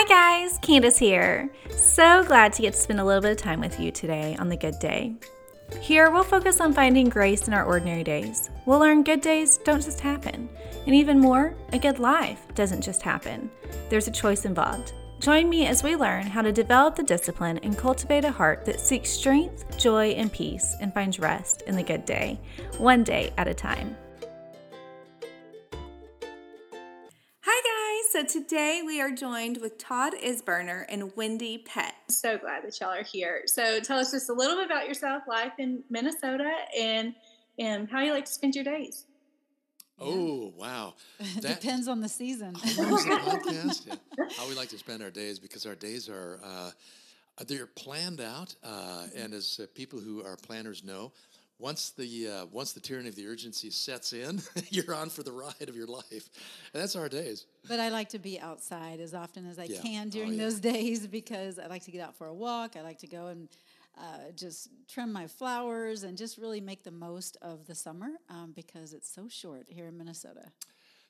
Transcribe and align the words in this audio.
Hi 0.00 0.04
guys, 0.04 0.58
Candace 0.62 0.96
here. 0.96 1.50
So 1.70 2.22
glad 2.22 2.52
to 2.52 2.62
get 2.62 2.74
to 2.74 2.78
spend 2.78 3.00
a 3.00 3.04
little 3.04 3.20
bit 3.20 3.32
of 3.32 3.36
time 3.36 3.58
with 3.58 3.80
you 3.80 3.90
today 3.90 4.36
on 4.38 4.48
the 4.48 4.56
good 4.56 4.78
day. 4.78 5.16
Here, 5.80 6.08
we'll 6.12 6.22
focus 6.22 6.60
on 6.60 6.72
finding 6.72 7.08
grace 7.08 7.48
in 7.48 7.52
our 7.52 7.64
ordinary 7.64 8.04
days. 8.04 8.48
We'll 8.64 8.78
learn 8.78 9.02
good 9.02 9.20
days 9.20 9.58
don't 9.64 9.82
just 9.82 9.98
happen. 9.98 10.48
And 10.86 10.94
even 10.94 11.18
more, 11.18 11.52
a 11.72 11.80
good 11.80 11.98
life 11.98 12.46
doesn't 12.54 12.82
just 12.82 13.02
happen. 13.02 13.50
There's 13.88 14.06
a 14.06 14.12
choice 14.12 14.44
involved. 14.44 14.92
Join 15.18 15.50
me 15.50 15.66
as 15.66 15.82
we 15.82 15.96
learn 15.96 16.28
how 16.28 16.42
to 16.42 16.52
develop 16.52 16.94
the 16.94 17.02
discipline 17.02 17.58
and 17.64 17.76
cultivate 17.76 18.24
a 18.24 18.30
heart 18.30 18.64
that 18.66 18.78
seeks 18.78 19.10
strength, 19.10 19.76
joy, 19.78 20.10
and 20.10 20.32
peace 20.32 20.76
and 20.80 20.94
finds 20.94 21.18
rest 21.18 21.62
in 21.62 21.74
the 21.74 21.82
good 21.82 22.04
day, 22.04 22.38
one 22.76 23.02
day 23.02 23.32
at 23.36 23.48
a 23.48 23.52
time. 23.52 23.96
So 28.18 28.24
today 28.24 28.82
we 28.84 29.00
are 29.00 29.12
joined 29.12 29.58
with 29.58 29.78
Todd 29.78 30.12
Isberner 30.12 30.84
and 30.88 31.14
Wendie 31.14 31.64
Pett. 31.64 31.94
So 32.08 32.36
glad 32.36 32.64
that 32.64 32.80
y'all 32.80 32.90
are 32.90 33.04
here. 33.04 33.42
So 33.46 33.78
tell 33.78 34.00
us 34.00 34.10
just 34.10 34.28
a 34.28 34.32
little 34.32 34.56
bit 34.56 34.66
about 34.66 34.88
yourself, 34.88 35.22
life 35.28 35.52
in 35.60 35.84
Minnesota, 35.88 36.50
and, 36.76 37.14
and 37.60 37.88
how 37.88 38.00
you 38.00 38.12
like 38.12 38.24
to 38.24 38.32
spend 38.32 38.56
your 38.56 38.64
days. 38.64 39.04
Oh 40.00 40.52
wow! 40.56 40.94
That 41.42 41.60
Depends 41.60 41.86
on 41.86 42.00
the 42.00 42.08
season. 42.08 42.54
Oh, 42.56 43.40
podcast? 43.46 43.86
Yeah. 43.86 44.24
How 44.36 44.48
we 44.48 44.56
like 44.56 44.70
to 44.70 44.78
spend 44.78 45.00
our 45.00 45.10
days 45.10 45.38
because 45.38 45.64
our 45.64 45.76
days 45.76 46.08
are 46.08 46.40
uh, 46.42 46.70
they're 47.46 47.68
planned 47.68 48.20
out, 48.20 48.52
uh, 48.64 49.06
and 49.14 49.32
as 49.32 49.60
uh, 49.62 49.66
people 49.76 50.00
who 50.00 50.24
are 50.24 50.36
planners 50.36 50.82
know, 50.82 51.12
once 51.58 51.90
the 51.90 52.28
uh, 52.28 52.46
once 52.46 52.72
the 52.72 52.80
tyranny 52.80 53.08
of 53.08 53.16
the 53.16 53.26
urgency 53.26 53.70
sets 53.70 54.12
in, 54.12 54.40
you're 54.70 54.94
on 54.94 55.10
for 55.10 55.22
the 55.22 55.32
ride 55.32 55.68
of 55.68 55.76
your 55.76 55.86
life, 55.86 56.30
and 56.72 56.82
that's 56.82 56.96
our 56.96 57.08
days. 57.08 57.46
But 57.68 57.80
I 57.80 57.88
like 57.88 58.08
to 58.10 58.18
be 58.18 58.38
outside 58.40 59.00
as 59.00 59.14
often 59.14 59.46
as 59.46 59.58
I 59.58 59.66
Yeah. 59.66 59.82
can 59.82 60.06
Oh, 60.06 60.10
during 60.10 60.36
yeah. 60.36 60.44
those 60.44 60.60
days 60.60 61.06
because 61.06 61.58
I 61.58 61.66
like 61.66 61.84
to 61.84 61.90
get 61.90 62.00
out 62.00 62.16
for 62.16 62.26
a 62.28 62.34
walk. 62.34 62.76
I 62.76 62.82
like 62.82 62.98
to 62.98 63.06
go 63.06 63.26
and 63.26 63.48
uh, 63.98 64.30
just 64.36 64.68
trim 64.88 65.12
my 65.12 65.26
flowers 65.26 66.04
and 66.04 66.16
just 66.16 66.38
really 66.38 66.60
make 66.60 66.84
the 66.84 66.90
most 66.90 67.36
of 67.42 67.66
the 67.66 67.74
summer 67.74 68.10
um, 68.30 68.52
because 68.54 68.92
it's 68.92 69.12
so 69.12 69.28
short 69.28 69.66
here 69.68 69.86
in 69.86 69.98
Minnesota. 69.98 70.52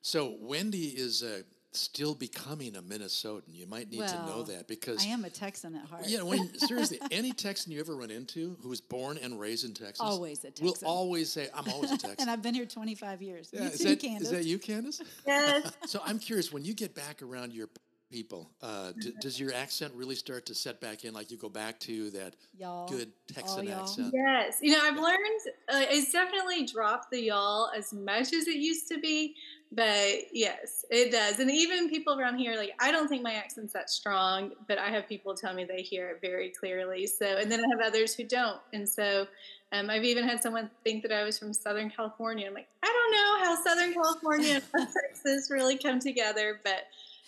So 0.01 0.37
Wendie 0.43 0.95
is 0.97 1.23
uh, 1.23 1.43
still 1.73 2.15
becoming 2.15 2.77
a 2.77 2.83
Minnesotan. 2.83 3.43
You 3.49 3.67
might 3.67 3.91
need 3.91 4.07
to 4.07 4.27
know 4.27 4.43
that 4.45 4.67
because 4.69 5.05
I 5.05 5.09
am 5.09 5.25
a 5.25 5.31
Texan 5.31 5.75
at 5.77 5.85
heart. 5.87 6.05
Yeah, 6.07 6.23
when 6.23 6.59
seriously, 6.59 6.99
any 7.11 7.33
Texan 7.33 7.73
you 7.73 7.81
ever 7.81 7.95
run 7.97 8.11
into 8.11 8.57
who 8.63 8.69
was 8.69 8.81
born 8.81 9.19
and 9.19 9.39
raised 9.39 9.65
in 9.65 9.75
Texas, 9.75 10.01
Always 10.01 10.41
a 10.45 10.51
Texan. 10.51 10.67
will 10.67 10.77
always 10.85 11.31
say, 11.31 11.49
"I'm 11.55 11.69
always 11.69 11.91
a 11.93 11.99
Texan." 11.99 12.17
and 12.21 12.31
I've 12.31 12.43
been 12.43 12.55
here 12.55 12.67
25 12.67 13.23
years. 13.23 13.51
yeah, 13.53 13.61
you 13.63 13.67
is 13.69 13.79
too, 13.79 13.89
that, 13.91 14.01
Candace. 14.01 14.23
is 14.29 14.31
that 14.31 14.45
you, 14.45 14.59
Candace? 14.59 15.01
Yes. 15.27 15.73
So 15.87 16.01
I'm 16.05 16.19
curious, 16.19 16.53
when 16.53 16.65
you 16.65 16.75
get 16.75 16.95
back 16.95 17.23
around 17.23 17.53
your 17.53 17.69
people, 18.11 18.51
uh, 18.63 18.93
d- 18.99 19.13
does 19.21 19.39
your 19.39 19.53
accent 19.55 19.93
really 19.95 20.15
start 20.15 20.47
to 20.47 20.55
set 20.55 20.81
back 20.81 21.05
in? 21.05 21.15
Like 21.15 21.31
you 21.31 21.37
go 21.37 21.49
back 21.49 21.79
to 21.81 22.11
that 22.11 22.35
Y'all. 22.59 22.89
good 22.89 23.13
Texan 23.33 23.67
y'all. 23.67 23.81
accent? 23.81 24.13
Yes, 24.15 24.59
you 24.63 24.73
know, 24.73 24.81
I've 24.83 24.97
learned 24.97 25.41
uh, 25.69 25.87
it's 25.91 26.13
definitely 26.13 26.67
dropped 26.67 27.11
the 27.11 27.21
y'all 27.21 27.71
as 27.77 27.93
much 27.93 28.33
as 28.33 28.49
it 28.49 28.57
used 28.57 28.89
to 28.89 28.99
be, 28.99 29.35
but 29.73 30.33
yes, 30.33 30.85
it 30.91 31.13
does. 31.13 31.39
And 31.41 31.51
even 31.51 31.91
people 31.91 32.19
around 32.19 32.39
here, 32.39 32.57
like, 32.57 32.73
I 32.81 32.91
don't 32.91 33.09
think 33.09 33.23
my 33.23 33.35
accent's 33.35 33.73
that 33.75 33.91
strong, 33.91 34.53
but 34.67 34.79
I 34.79 34.89
have 34.91 35.09
people 35.09 35.35
tell 35.35 35.55
me 35.55 35.65
they 35.65 35.83
hear 35.83 36.09
it 36.11 36.21
very 36.21 36.51
clearly. 36.51 37.07
So, 37.07 37.37
and 37.37 37.51
then 37.51 37.61
I 37.61 37.69
have 37.71 37.87
others 37.87 38.15
who 38.15 38.25
don't. 38.25 38.61
And 38.73 38.89
so, 38.89 39.27
um, 39.73 39.91
I've 39.91 40.05
even 40.05 40.27
had 40.27 40.43
someone 40.43 40.71
think 40.83 41.03
that 41.03 41.13
I 41.13 41.25
was 41.25 41.39
from 41.39 41.53
Southern 41.53 41.91
California. 41.91 42.47
I'm 42.47 42.55
like, 42.55 42.69
I 42.83 42.87
don't 42.87 43.13
know 43.13 43.45
how 43.45 43.63
Southern 43.63 43.93
California 43.93 44.63
and 44.75 44.89
Texas 45.05 45.51
really 45.51 45.77
come 45.77 46.01
together, 46.01 46.61
but 46.65 46.87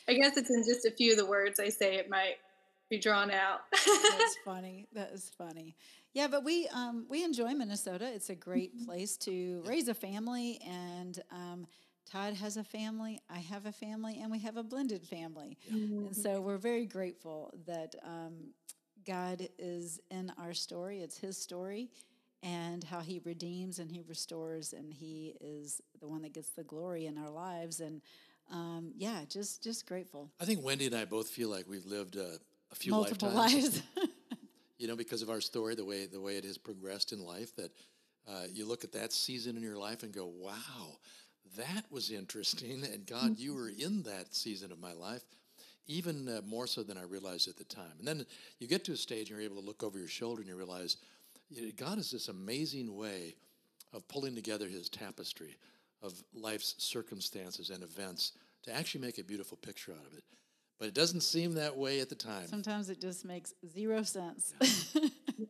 I 0.09 0.15
guess 0.15 0.37
it's 0.37 0.51
in 0.51 0.65
just 0.65 0.87
a 0.87 0.91
few 0.91 1.13
of 1.13 1.19
the 1.19 1.27
words 1.27 1.61
I 1.61 1.69
say 1.69 1.97
it 1.97 2.09
might 2.11 2.37
be 2.89 2.99
drawn 2.99 3.31
out. 3.31 3.61
That's 3.73 4.37
funny. 4.45 4.89
That 4.93 5.13
is 5.13 5.31
funny. 5.39 5.77
Yeah, 6.13 6.27
but 6.27 6.45
we 6.45 6.67
um, 6.69 7.07
we 7.09 7.23
enjoy 7.23 7.55
Minnesota. 7.55 8.11
It's 8.13 8.31
a 8.31 8.35
great 8.35 8.85
place 8.85 9.17
to 9.19 9.63
raise 9.65 9.87
a 9.89 9.95
family, 9.95 10.61
and 10.67 11.23
um, 11.31 11.67
Todd 12.11 12.35
has 12.35 12.57
a 12.57 12.65
family. 12.65 13.21
I 13.31 13.39
have 13.39 13.67
a 13.67 13.73
family, 13.73 14.19
and 14.21 14.31
we 14.31 14.41
have 14.41 14.57
a 14.57 14.65
blended 14.65 15.07
family. 15.07 15.57
And 16.07 16.17
so 16.17 16.41
we're 16.41 16.59
very 16.59 16.87
grateful 16.87 17.55
that 17.67 17.95
um, 18.05 18.53
God 19.07 19.49
is 19.59 20.01
in 20.11 20.33
our 20.37 20.53
story. 20.53 21.01
It's 21.01 21.17
His 21.17 21.41
story, 21.41 21.91
and 22.43 22.83
how 22.83 22.99
He 22.99 23.21
redeems 23.25 23.79
and 23.79 23.89
He 23.89 24.03
restores, 24.09 24.73
and 24.73 24.93
He 24.93 25.37
is 25.41 25.81
the 26.01 26.09
one 26.09 26.23
that 26.23 26.33
gets 26.33 26.51
the 26.51 26.65
glory 26.65 27.07
in 27.07 27.19
our 27.19 27.31
lives. 27.31 27.79
And 27.79 28.03
um, 28.51 28.93
yeah, 28.97 29.21
just 29.29 29.63
just 29.63 29.87
grateful. 29.87 30.31
I 30.41 30.45
think 30.45 30.63
Wendie 30.63 30.87
and 30.87 30.95
I 30.95 31.05
both 31.05 31.29
feel 31.29 31.49
like 31.49 31.69
we've 31.69 31.87
lived 31.87 32.17
uh, 32.17 32.39
a 32.73 32.75
few 32.75 32.93
Multiple 32.93 33.31
lifetimes. 33.31 33.65
lives. 33.65 33.83
you 34.79 34.89
know, 34.89 34.97
because 34.97 35.23
of 35.23 35.31
our 35.31 35.41
story, 35.41 35.75
the 35.75 35.85
way 35.85 36.07
the 36.07 36.21
way 36.21 36.37
it 36.37 36.45
has 36.45 36.59
progressed 36.59 37.13
in 37.13 37.25
life, 37.25 37.55
that 37.57 37.71
uh, 38.29 38.45
you 38.53 38.67
look 38.67 38.85
at 38.85 38.93
that 38.93 39.13
season 39.13 39.57
in 39.57 39.63
your 39.63 39.79
life 39.79 40.03
and 40.03 40.13
go, 40.13 40.27
"Wow, 40.27 40.99
that 41.57 41.85
was 41.91 42.11
interesting." 42.11 42.85
And 42.85 43.07
God, 43.07 43.39
you 43.39 43.55
were 43.55 43.69
in 43.69 44.03
that 44.03 44.35
season 44.35 44.73
of 44.73 44.81
my 44.81 44.93
life, 44.93 45.23
even 45.87 46.29
uh, 46.29 46.41
more 46.47 46.67
so 46.67 46.83
than 46.83 46.97
I 46.99 47.03
realized 47.03 47.49
at 47.49 47.57
the 47.57 47.65
time. 47.65 47.93
And 47.99 48.07
then 48.07 48.27
you 48.59 48.67
get 48.67 48.85
to 48.85 48.93
a 48.93 48.97
stage 48.97 49.31
and 49.31 49.39
you're 49.39 49.51
able 49.51 49.61
to 49.61 49.67
look 49.67 49.83
over 49.83 49.99
your 49.99 50.09
shoulder 50.09 50.41
and 50.41 50.49
you 50.49 50.57
realize 50.57 50.97
you 51.51 51.63
know, 51.63 51.73
God 51.77 51.99
is 51.99 52.11
this 52.11 52.29
amazing 52.29 52.97
way 52.97 53.35
of 53.93 54.07
pulling 54.09 54.35
together 54.35 54.67
His 54.69 54.89
tapestry 54.89 55.57
of 56.03 56.23
life's 56.35 56.75
circumstances 56.79 57.71
and 57.71 57.83
events 57.83 58.33
to 58.65 58.75
actually 58.75 59.01
make 59.01 59.19
a 59.19 59.25
beautiful 59.25 59.57
picture 59.57 59.93
out 59.93 60.07
of 60.07 60.17
it. 60.17 60.25
But 60.79 60.89
it 60.89 60.95
doesn't 60.95 61.21
seem 61.21 61.55
that 61.55 61.77
way 61.77 62.01
at 62.01 62.09
the 62.09 62.15
time. 62.15 62.47
Sometimes 62.47 62.89
it 62.89 63.01
just 63.01 63.25
makes 63.25 63.53
zero 63.71 64.03
sense. 64.03 64.55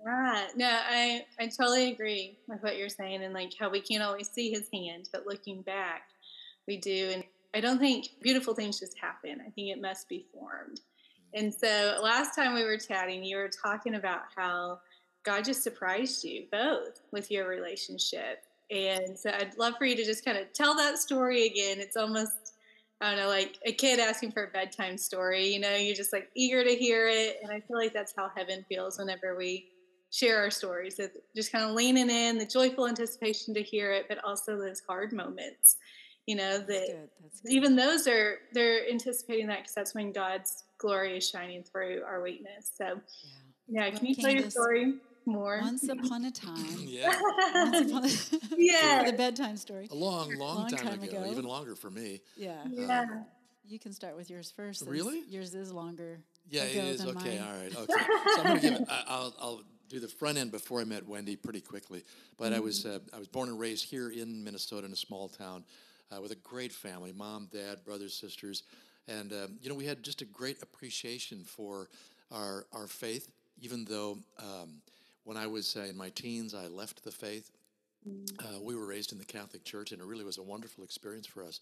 Yeah, 0.06 0.46
no, 0.56 0.66
I 0.68 1.24
I 1.38 1.46
totally 1.48 1.90
agree 1.92 2.38
with 2.46 2.62
what 2.62 2.78
you're 2.78 2.88
saying, 2.88 3.22
and 3.22 3.34
like 3.34 3.52
how 3.58 3.68
we 3.70 3.80
can't 3.80 4.02
always 4.02 4.30
see 4.30 4.50
his 4.50 4.68
hand, 4.72 5.08
but 5.12 5.26
looking 5.26 5.62
back, 5.62 6.02
we 6.66 6.76
do. 6.76 7.10
And 7.12 7.24
I 7.54 7.60
don't 7.60 7.78
think 7.78 8.06
beautiful 8.20 8.54
things 8.54 8.78
just 8.78 8.98
happen. 8.98 9.40
I 9.40 9.50
think 9.50 9.70
it 9.70 9.80
must 9.80 10.08
be 10.08 10.26
formed. 10.32 10.80
Mm-hmm. 10.80 11.44
And 11.44 11.54
so 11.54 12.00
last 12.02 12.34
time 12.34 12.54
we 12.54 12.64
were 12.64 12.78
chatting, 12.78 13.24
you 13.24 13.36
were 13.36 13.50
talking 13.50 13.96
about 13.96 14.22
how 14.34 14.80
God 15.24 15.44
just 15.44 15.62
surprised 15.62 16.24
you 16.24 16.44
both 16.50 17.00
with 17.12 17.30
your 17.30 17.48
relationship. 17.48 18.44
And 18.70 19.18
so 19.18 19.30
I'd 19.30 19.56
love 19.58 19.74
for 19.78 19.84
you 19.84 19.96
to 19.96 20.04
just 20.04 20.24
kind 20.24 20.38
of 20.38 20.52
tell 20.52 20.76
that 20.76 20.98
story 20.98 21.46
again. 21.46 21.80
It's 21.80 21.96
almost 21.96 22.50
I 23.00 23.10
don't 23.10 23.18
know, 23.18 23.28
like 23.28 23.58
a 23.64 23.72
kid 23.72 23.98
asking 23.98 24.32
for 24.32 24.44
a 24.44 24.48
bedtime 24.48 24.98
story. 24.98 25.48
You 25.48 25.58
know, 25.60 25.74
you're 25.74 25.96
just 25.96 26.12
like 26.12 26.28
eager 26.34 26.62
to 26.62 26.74
hear 26.76 27.08
it. 27.08 27.38
And 27.42 27.50
I 27.50 27.60
feel 27.60 27.78
like 27.78 27.94
that's 27.94 28.12
how 28.14 28.30
heaven 28.36 28.64
feels 28.68 28.98
whenever 28.98 29.36
we 29.36 29.68
share 30.10 30.38
our 30.38 30.50
stories. 30.50 31.00
Just 31.34 31.50
kind 31.50 31.64
of 31.64 31.74
leaning 31.74 32.10
in, 32.10 32.36
the 32.36 32.44
joyful 32.44 32.86
anticipation 32.86 33.54
to 33.54 33.62
hear 33.62 33.92
it, 33.92 34.04
but 34.08 34.22
also 34.22 34.58
those 34.58 34.82
hard 34.86 35.12
moments. 35.14 35.76
You 36.26 36.36
know, 36.36 36.58
that 36.58 36.66
That's 36.68 36.90
good. 36.90 37.08
That's 37.22 37.40
good. 37.40 37.52
even 37.52 37.74
those 37.74 38.06
are 38.06 38.36
they're 38.52 38.88
anticipating 38.90 39.46
that 39.46 39.60
because 39.60 39.74
that's 39.74 39.94
when 39.94 40.12
God's 40.12 40.64
glory 40.76 41.16
is 41.16 41.28
shining 41.28 41.62
through 41.62 42.02
our 42.06 42.22
weakness. 42.22 42.70
So, 42.76 42.84
Yeah. 42.84 42.98
yeah, 43.66 43.88
Well, 43.88 43.98
can 43.98 44.06
you 44.06 44.14
tell 44.14 44.30
your 44.30 44.50
story 44.50 44.94
more? 45.26 45.60
Once 45.62 45.88
upon 45.88 46.24
a 46.24 46.30
time. 46.30 46.56
yeah. 46.78 47.12
Once 47.54 47.90
upon 47.90 48.04
a, 48.04 48.08
Yeah. 48.58 49.04
the 49.10 49.16
bedtime 49.16 49.56
story. 49.56 49.88
A 49.90 49.94
long, 49.94 50.34
long, 50.36 50.56
Long 50.58 50.68
time, 50.68 50.86
time 50.86 51.02
ago, 51.02 51.18
ago. 51.22 51.30
even 51.30 51.44
longer 51.44 51.74
for 51.74 51.90
me. 51.90 52.20
Yeah. 52.36 52.54
yeah. 52.70 53.06
You 53.66 53.78
can 53.78 53.92
start 53.92 54.16
with 54.16 54.28
yours 54.30 54.52
first. 54.54 54.80
since 54.80 54.90
Really? 54.90 55.22
Yours 55.28 55.54
is 55.54 55.72
longer. 55.72 56.18
Yeah, 56.48 56.64
it 56.64 56.76
ago 56.76 56.86
is. 56.86 56.98
than 57.04 57.16
Okay, 57.16 57.38
mine. 57.38 57.48
all 57.48 57.62
right. 57.62 57.76
Okay. 57.76 58.04
So 58.36 58.42
I'm 58.42 58.46
going 58.46 58.60
to 58.60 58.68
give. 58.78 58.88
I- 58.90 59.04
I'll, 59.06 59.34
I'll 59.40 59.60
do 59.88 60.00
the 60.00 60.08
front 60.08 60.38
end 60.38 60.50
before 60.52 60.80
I 60.80 60.84
met 60.84 61.06
Wendie 61.08 61.40
pretty 61.40 61.60
quickly. 61.60 62.04
But 62.38 62.52
I 62.52 62.60
was 62.60 62.84
uh, 62.86 62.98
I 63.12 63.18
was 63.18 63.28
born 63.28 63.48
and 63.48 63.58
raised 63.60 63.84
here 63.88 64.08
in 64.10 64.42
Minnesota 64.44 64.86
in 64.86 64.92
a 64.92 64.96
small 64.96 65.28
town 65.28 65.64
uh, 66.10 66.20
with 66.20 66.32
a 66.32 66.36
great 66.36 66.72
family: 66.72 67.12
mom, 67.12 67.48
dad, 67.52 67.84
brothers, 67.84 68.14
sisters, 68.14 68.62
and 69.08 69.32
um, 69.32 69.58
you 69.60 69.68
know 69.68 69.74
we 69.76 69.84
had 69.86 70.02
just 70.02 70.22
a 70.22 70.24
great 70.24 70.62
appreciation 70.62 71.44
for 71.44 71.88
our 72.32 72.66
our 72.72 72.86
faith. 72.88 73.28
Even 73.60 73.84
though 73.84 74.18
um, 74.38 74.80
when 75.30 75.36
I 75.36 75.46
was 75.46 75.76
uh, 75.76 75.82
in 75.82 75.96
my 75.96 76.08
teens, 76.08 76.56
I 76.56 76.66
left 76.66 77.04
the 77.04 77.12
faith. 77.12 77.52
Uh, 78.40 78.58
we 78.60 78.74
were 78.74 78.84
raised 78.84 79.12
in 79.12 79.18
the 79.18 79.24
Catholic 79.24 79.62
Church, 79.62 79.92
and 79.92 80.02
it 80.02 80.04
really 80.04 80.24
was 80.24 80.38
a 80.38 80.42
wonderful 80.42 80.82
experience 80.82 81.24
for 81.24 81.44
us. 81.44 81.60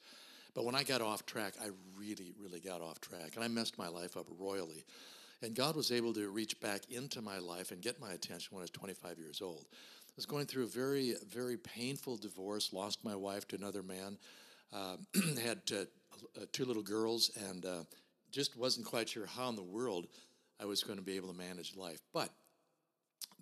But 0.54 0.64
when 0.64 0.74
I 0.74 0.84
got 0.84 1.02
off 1.02 1.26
track, 1.26 1.52
I 1.62 1.66
really, 1.94 2.32
really 2.42 2.60
got 2.60 2.80
off 2.80 2.98
track, 3.02 3.32
and 3.34 3.44
I 3.44 3.48
messed 3.48 3.76
my 3.76 3.88
life 3.88 4.16
up 4.16 4.24
royally. 4.38 4.86
And 5.42 5.54
God 5.54 5.76
was 5.76 5.92
able 5.92 6.14
to 6.14 6.30
reach 6.30 6.58
back 6.62 6.90
into 6.90 7.20
my 7.20 7.40
life 7.40 7.70
and 7.70 7.82
get 7.82 8.00
my 8.00 8.12
attention 8.12 8.48
when 8.52 8.62
I 8.62 8.64
was 8.64 8.70
25 8.70 9.18
years 9.18 9.42
old. 9.42 9.66
I 9.68 10.16
was 10.16 10.24
going 10.24 10.46
through 10.46 10.64
a 10.64 10.68
very, 10.68 11.16
very 11.30 11.58
painful 11.58 12.16
divorce, 12.16 12.72
lost 12.72 13.04
my 13.04 13.16
wife 13.16 13.46
to 13.48 13.56
another 13.56 13.82
man, 13.82 14.16
um, 14.72 15.06
had 15.44 15.60
uh, 15.72 15.80
uh, 16.40 16.46
two 16.52 16.64
little 16.64 16.82
girls, 16.82 17.32
and 17.50 17.66
uh, 17.66 17.84
just 18.32 18.56
wasn't 18.56 18.86
quite 18.86 19.10
sure 19.10 19.26
how 19.26 19.50
in 19.50 19.56
the 19.56 19.62
world 19.62 20.06
I 20.58 20.64
was 20.64 20.82
going 20.82 20.98
to 20.98 21.04
be 21.04 21.16
able 21.16 21.30
to 21.30 21.36
manage 21.36 21.76
life. 21.76 22.00
But 22.14 22.30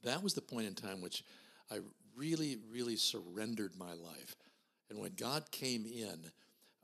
that 0.03 0.23
was 0.23 0.35
the 0.35 0.41
point 0.41 0.67
in 0.67 0.75
time 0.75 1.01
which 1.01 1.25
I 1.71 1.79
really, 2.17 2.59
really 2.71 2.97
surrendered 2.97 3.73
my 3.79 3.93
life. 3.93 4.37
And 4.91 5.01
when 5.01 5.13
God 5.15 5.51
came 5.51 5.85
in, 5.85 6.31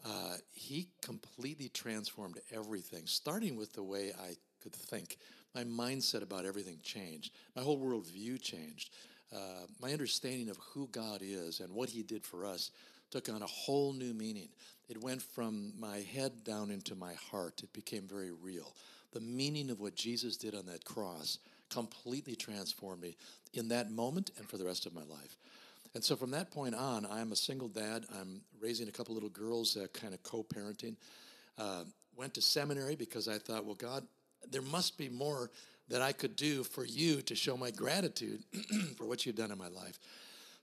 uh, 0.04 0.36
he 0.52 0.88
completely 1.00 1.68
transformed 1.68 2.38
everything, 2.50 3.06
starting 3.06 3.56
with 3.56 3.72
the 3.72 3.82
way 3.82 4.12
I 4.20 4.36
could 4.60 4.74
think. 4.74 5.18
My 5.54 5.64
mindset 5.64 6.22
about 6.22 6.44
everything 6.44 6.78
changed. 6.82 7.32
My 7.54 7.62
whole 7.62 7.78
worldview 7.78 8.40
changed. 8.40 8.90
Uh, 9.34 9.66
my 9.80 9.92
understanding 9.92 10.48
of 10.48 10.58
who 10.58 10.88
God 10.88 11.20
is 11.22 11.60
and 11.60 11.72
what 11.72 11.88
He 11.88 12.02
did 12.02 12.24
for 12.24 12.44
us 12.44 12.70
took 13.10 13.28
on 13.28 13.42
a 13.42 13.46
whole 13.46 13.92
new 13.92 14.12
meaning. 14.12 14.48
It 14.88 15.02
went 15.02 15.22
from 15.22 15.72
my 15.78 15.98
head 15.98 16.44
down 16.44 16.70
into 16.70 16.94
my 16.94 17.14
heart. 17.30 17.60
It 17.62 17.72
became 17.72 18.06
very 18.08 18.32
real. 18.32 18.74
The 19.12 19.20
meaning 19.20 19.70
of 19.70 19.80
what 19.80 19.94
Jesus 19.94 20.36
did 20.36 20.54
on 20.54 20.66
that 20.66 20.84
cross 20.84 21.38
completely 21.72 22.34
transformed 22.34 23.02
me 23.02 23.16
in 23.54 23.68
that 23.68 23.90
moment 23.90 24.30
and 24.38 24.48
for 24.48 24.58
the 24.58 24.64
rest 24.64 24.86
of 24.86 24.94
my 24.94 25.02
life. 25.02 25.36
And 25.94 26.02
so 26.02 26.16
from 26.16 26.30
that 26.30 26.50
point 26.50 26.74
on, 26.74 27.06
I'm 27.10 27.32
a 27.32 27.36
single 27.36 27.68
dad. 27.68 28.06
I'm 28.18 28.40
raising 28.60 28.88
a 28.88 28.92
couple 28.92 29.14
little 29.14 29.28
girls, 29.28 29.76
uh, 29.76 29.86
kind 29.92 30.14
of 30.14 30.22
co 30.22 30.42
parenting. 30.42 30.96
Uh, 31.58 31.84
went 32.16 32.34
to 32.34 32.42
seminary 32.42 32.96
because 32.96 33.28
I 33.28 33.38
thought, 33.38 33.64
well, 33.64 33.74
God, 33.74 34.06
there 34.50 34.62
must 34.62 34.96
be 34.96 35.08
more 35.08 35.50
that 35.88 36.00
I 36.00 36.12
could 36.12 36.36
do 36.36 36.64
for 36.64 36.84
you 36.84 37.20
to 37.22 37.34
show 37.34 37.56
my 37.56 37.70
gratitude 37.70 38.42
for 38.96 39.06
what 39.06 39.26
you've 39.26 39.36
done 39.36 39.50
in 39.50 39.58
my 39.58 39.68
life. 39.68 39.98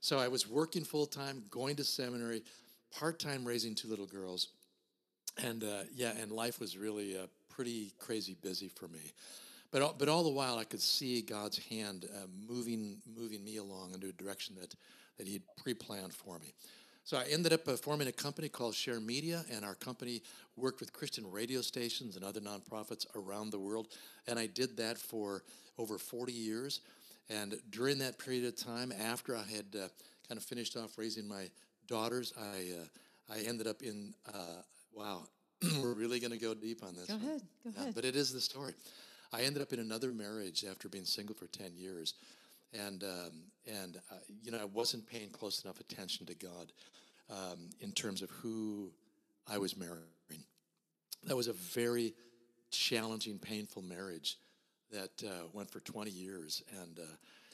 So 0.00 0.18
I 0.18 0.28
was 0.28 0.48
working 0.48 0.82
full 0.82 1.06
time, 1.06 1.44
going 1.50 1.76
to 1.76 1.84
seminary, 1.84 2.42
part 2.98 3.18
time 3.18 3.44
raising 3.44 3.74
two 3.74 3.88
little 3.88 4.06
girls. 4.06 4.48
And 5.42 5.62
uh, 5.62 5.82
yeah, 5.94 6.12
and 6.20 6.32
life 6.32 6.58
was 6.58 6.76
really 6.76 7.16
uh, 7.16 7.26
pretty 7.48 7.92
crazy 7.98 8.36
busy 8.42 8.68
for 8.68 8.88
me. 8.88 9.12
But 9.70 9.82
all, 9.82 9.94
but 9.96 10.08
all 10.08 10.24
the 10.24 10.30
while, 10.30 10.58
I 10.58 10.64
could 10.64 10.80
see 10.80 11.22
God's 11.22 11.58
hand 11.58 12.06
uh, 12.12 12.26
moving 12.48 12.98
moving 13.16 13.44
me 13.44 13.56
along 13.58 13.92
into 13.94 14.08
a 14.08 14.12
direction 14.12 14.56
that 14.60 14.74
that 15.18 15.26
He 15.26 15.34
had 15.34 15.42
pre-planned 15.62 16.12
for 16.12 16.38
me. 16.38 16.54
So 17.04 17.16
I 17.16 17.24
ended 17.30 17.52
up 17.52 17.66
uh, 17.66 17.76
forming 17.76 18.08
a 18.08 18.12
company 18.12 18.48
called 18.48 18.74
Share 18.74 19.00
Media, 19.00 19.44
and 19.52 19.64
our 19.64 19.74
company 19.74 20.22
worked 20.56 20.80
with 20.80 20.92
Christian 20.92 21.30
radio 21.30 21.60
stations 21.60 22.16
and 22.16 22.24
other 22.24 22.40
nonprofits 22.40 23.06
around 23.16 23.50
the 23.50 23.58
world. 23.58 23.88
And 24.26 24.38
I 24.38 24.46
did 24.46 24.76
that 24.76 24.98
for 24.98 25.42
over 25.78 25.98
40 25.98 26.32
years. 26.32 26.80
And 27.28 27.56
during 27.70 27.98
that 27.98 28.18
period 28.18 28.44
of 28.44 28.56
time, 28.56 28.92
after 28.92 29.36
I 29.36 29.42
had 29.42 29.66
uh, 29.74 29.88
kind 30.28 30.36
of 30.36 30.42
finished 30.42 30.76
off 30.76 30.98
raising 30.98 31.26
my 31.26 31.48
daughters, 31.86 32.32
I 32.38 32.74
uh, 32.80 33.34
I 33.34 33.40
ended 33.46 33.66
up 33.66 33.82
in 33.82 34.14
uh, 34.32 34.62
wow. 34.92 35.22
We're 35.82 35.92
really 35.92 36.20
going 36.20 36.32
to 36.32 36.38
go 36.38 36.54
deep 36.54 36.82
on 36.82 36.94
this. 36.94 37.06
Go 37.06 37.14
one. 37.16 37.24
ahead. 37.24 37.42
Go 37.64 37.80
ahead. 37.80 37.94
but 37.94 38.04
it 38.04 38.16
is 38.16 38.32
the 38.32 38.40
story. 38.40 38.72
I 39.32 39.42
ended 39.42 39.62
up 39.62 39.72
in 39.72 39.78
another 39.78 40.12
marriage 40.12 40.64
after 40.68 40.88
being 40.88 41.04
single 41.04 41.34
for 41.34 41.46
10 41.46 41.76
years. 41.76 42.14
And, 42.72 43.02
um, 43.02 43.32
and 43.66 43.96
uh, 44.10 44.16
you 44.42 44.52
know, 44.52 44.58
I 44.58 44.64
wasn't 44.64 45.06
paying 45.06 45.30
close 45.30 45.64
enough 45.64 45.80
attention 45.80 46.26
to 46.26 46.34
God 46.34 46.72
um, 47.30 47.70
in 47.80 47.92
terms 47.92 48.22
of 48.22 48.30
who 48.30 48.90
I 49.48 49.58
was 49.58 49.76
marrying. 49.76 50.04
That 51.26 51.36
was 51.36 51.48
a 51.48 51.52
very 51.52 52.14
challenging, 52.70 53.38
painful 53.38 53.82
marriage 53.82 54.38
that 54.92 55.22
uh, 55.24 55.46
went 55.52 55.70
for 55.70 55.80
20 55.80 56.10
years. 56.10 56.62
And 56.80 56.98
uh, 56.98 57.02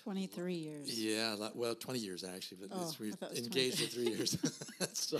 23 0.02 0.54
years. 0.54 1.04
yeah, 1.04 1.34
well, 1.54 1.74
20 1.74 1.98
years 1.98 2.24
actually, 2.24 2.58
but 2.60 2.68
Oh, 2.72 2.92
we 3.00 3.08
I 3.08 3.10
thought 3.12 3.30
it 3.32 3.38
was 3.38 3.46
engaged 3.46 3.80
for 3.80 3.86
three 3.86 4.08
years. 4.08 4.38
so 4.92 5.18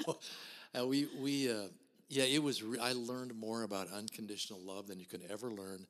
uh, 0.79 0.87
we, 0.87 1.09
we 1.21 1.51
uh, 1.51 1.69
yeah, 2.09 2.25
it 2.25 2.43
was, 2.43 2.63
re- 2.63 2.79
I 2.79 2.93
learned 2.93 3.35
more 3.35 3.65
about 3.65 3.89
unconditional 3.91 4.61
love 4.61 4.87
than 4.87 5.01
you 5.01 5.07
can 5.07 5.23
ever 5.29 5.51
learn 5.51 5.87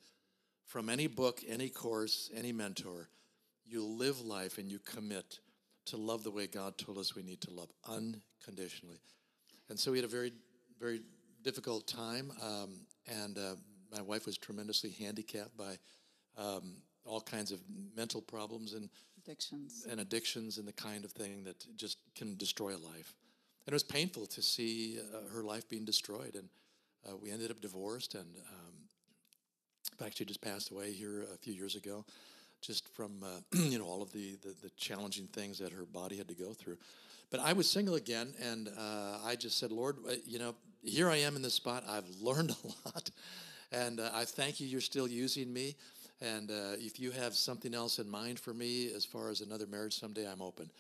from 0.67 0.89
any 0.89 1.07
book, 1.07 1.41
any 1.49 1.69
course, 1.69 2.31
any 2.35 2.53
mentor. 2.53 3.09
You 3.65 3.85
live 3.85 4.21
life 4.21 4.59
and 4.59 4.71
you 4.71 4.79
commit 4.79 5.39
to 5.87 5.97
love 5.97 6.25
the 6.25 6.31
way 6.31 6.47
God 6.47 6.77
told 6.77 6.99
us 6.99 7.15
we 7.15 7.23
need 7.23 7.41
to 7.43 7.51
love 7.51 7.71
unconditionally. 7.89 9.01
And 9.71 9.79
so 9.79 9.93
we 9.93 9.99
had 9.99 10.05
a 10.05 10.09
very, 10.09 10.33
very 10.79 11.01
difficult 11.43 11.87
time. 11.87 12.33
Um, 12.43 12.81
and 13.07 13.39
uh, 13.39 13.55
my 13.93 14.03
wife 14.03 14.27
was 14.27 14.37
tremendously 14.37 14.91
handicapped 14.91 15.57
by 15.57 15.79
um, 16.37 16.77
all 17.05 17.21
kinds 17.21 17.53
of 17.53 17.61
mental 17.97 18.21
problems 18.21 18.75
and 18.75 18.91
Addictions. 19.25 19.87
and 19.91 20.01
addictions 20.01 20.59
and 20.59 20.69
the 20.69 20.73
kind 20.73 21.05
of 21.05 21.13
thing 21.13 21.43
that 21.45 21.65
just 21.77 21.99
can 22.15 22.37
destroy 22.37 22.71
a 22.71 22.79
life. 22.79 23.15
And 23.67 23.73
it 23.73 23.75
was 23.75 23.83
painful 23.83 24.27
to 24.27 24.43
see 24.43 24.99
uh, 25.01 25.35
her 25.35 25.43
life 25.43 25.69
being 25.69 25.85
destroyed. 25.85 26.35
And 26.35 26.49
uh, 27.09 27.17
we 27.17 27.33
ended 27.33 27.51
up 27.51 27.61
divorced. 27.61 28.15
And 28.15 28.27
she 30.15 30.25
just 30.25 30.41
passed 30.41 30.71
away 30.71 30.93
here 30.93 31.25
a 31.35 31.39
few 31.39 31.53
years 31.53 31.75
ago, 31.75 32.05
just 32.61 32.89
from 32.95 33.23
uh, 33.23 33.41
you 33.59 33.79
know 33.79 33.87
all 33.87 34.03
of 34.03 34.13
the, 34.13 34.37
the 34.43 34.55
the 34.63 34.71
challenging 34.77 35.27
things 35.29 35.59
that 35.59 35.73
her 35.73 35.85
body 35.85 36.17
had 36.17 36.29
to 36.29 36.35
go 36.35 36.53
through. 36.53 36.77
But 37.31 37.41
I 37.41 37.53
was 37.53 37.69
single 37.69 37.97
again, 37.97 38.35
and 38.41 38.69
uh, 38.69 39.19
I 39.25 39.35
just 39.37 39.59
said, 39.59 39.73
Lord, 39.73 39.97
uh, 40.09 40.15
you 40.25 40.39
know, 40.39 40.55
here 40.85 41.11
I 41.11 41.17
am 41.17 41.35
in 41.35 41.43
this 41.43 41.55
spot. 41.55 41.85
I've 41.89 42.09
learned 42.21 42.51
a 42.51 42.67
lot, 42.89 43.11
and 43.73 44.01
uh, 44.01 44.11
I 44.15 44.25
thank 44.25 44.61
you. 44.61 44.67
You're 44.67 44.81
still 44.81 45.09
using 45.09 45.53
me. 45.53 45.75
And 46.21 46.51
uh, 46.51 46.77
if 46.79 46.99
you 46.99 47.11
have 47.11 47.35
something 47.35 47.75
else 47.75 47.99
in 47.99 48.09
mind 48.09 48.41
for 48.41 48.55
me 48.55 48.91
as 48.95 49.05
far 49.05 49.29
as 49.29 49.43
another 49.43 49.67
marriage 49.67 49.99
someday, 49.99 50.27
I'm 50.27 50.41
open. 50.41 50.71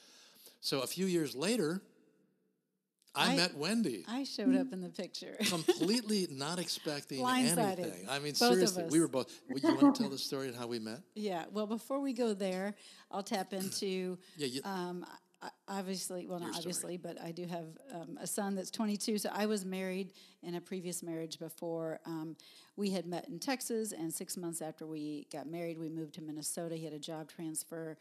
So 0.63 0.81
a 0.81 0.87
few 0.87 1.07
years 1.07 1.35
later, 1.35 1.83
I, 3.17 3.33
I- 3.33 3.37
met 3.37 3.59
Wendie. 3.59 4.05
I 4.09 4.25
showed 4.25 4.55
up 4.57 4.73
in 4.73 4.81
the 4.81 4.89
picture. 4.89 5.37
completely 5.49 6.29
not 6.31 6.59
expecting 6.59 7.25
anything. 7.27 8.07
I 8.09 8.19
mean, 8.19 8.33
Both 8.33 8.53
seriously, 8.55 8.85
we 8.91 9.01
were 9.01 9.09
both. 9.09 9.33
Well, 9.49 9.59
you 9.59 9.77
want 9.83 9.95
to 9.97 10.03
tell 10.03 10.11
the 10.11 10.19
story 10.31 10.49
and 10.49 10.57
how 10.57 10.67
we 10.67 10.79
met? 10.79 11.01
yeah. 11.15 11.45
Well, 11.53 11.67
before 11.67 12.01
we 12.01 12.13
go 12.13 12.35
there, 12.35 12.75
I'll 13.11 13.23
tap 13.23 13.53
into. 13.61 14.19
Yeah, 14.37 14.47
you, 14.47 14.61
Um, 14.65 15.07
obviously, 15.69 16.27
well, 16.27 16.41
not 16.41 16.57
obviously, 16.57 16.97
but 16.97 17.21
I 17.23 17.31
do 17.31 17.47
have 17.47 17.67
um, 17.93 18.19
a 18.21 18.27
son 18.27 18.55
that's 18.55 18.71
22. 18.71 19.19
So 19.19 19.31
I 19.33 19.47
was 19.47 19.65
married 19.65 20.13
in 20.43 20.55
a 20.57 20.61
previous 20.61 21.03
marriage 21.03 21.39
before. 21.39 22.01
Um, 22.07 22.37
we 22.77 22.91
had 22.91 23.07
met 23.07 23.29
in 23.29 23.39
Texas, 23.39 23.93
and 23.93 24.13
six 24.13 24.37
months 24.37 24.61
after 24.61 24.87
we 24.87 25.27
got 25.33 25.47
married, 25.47 25.79
we 25.79 25.89
moved 25.89 26.15
to 26.15 26.23
Minnesota. 26.23 26.75
He 26.77 26.85
had 26.85 26.93
a 26.95 26.99
job 26.99 27.29
transfer. 27.29 27.97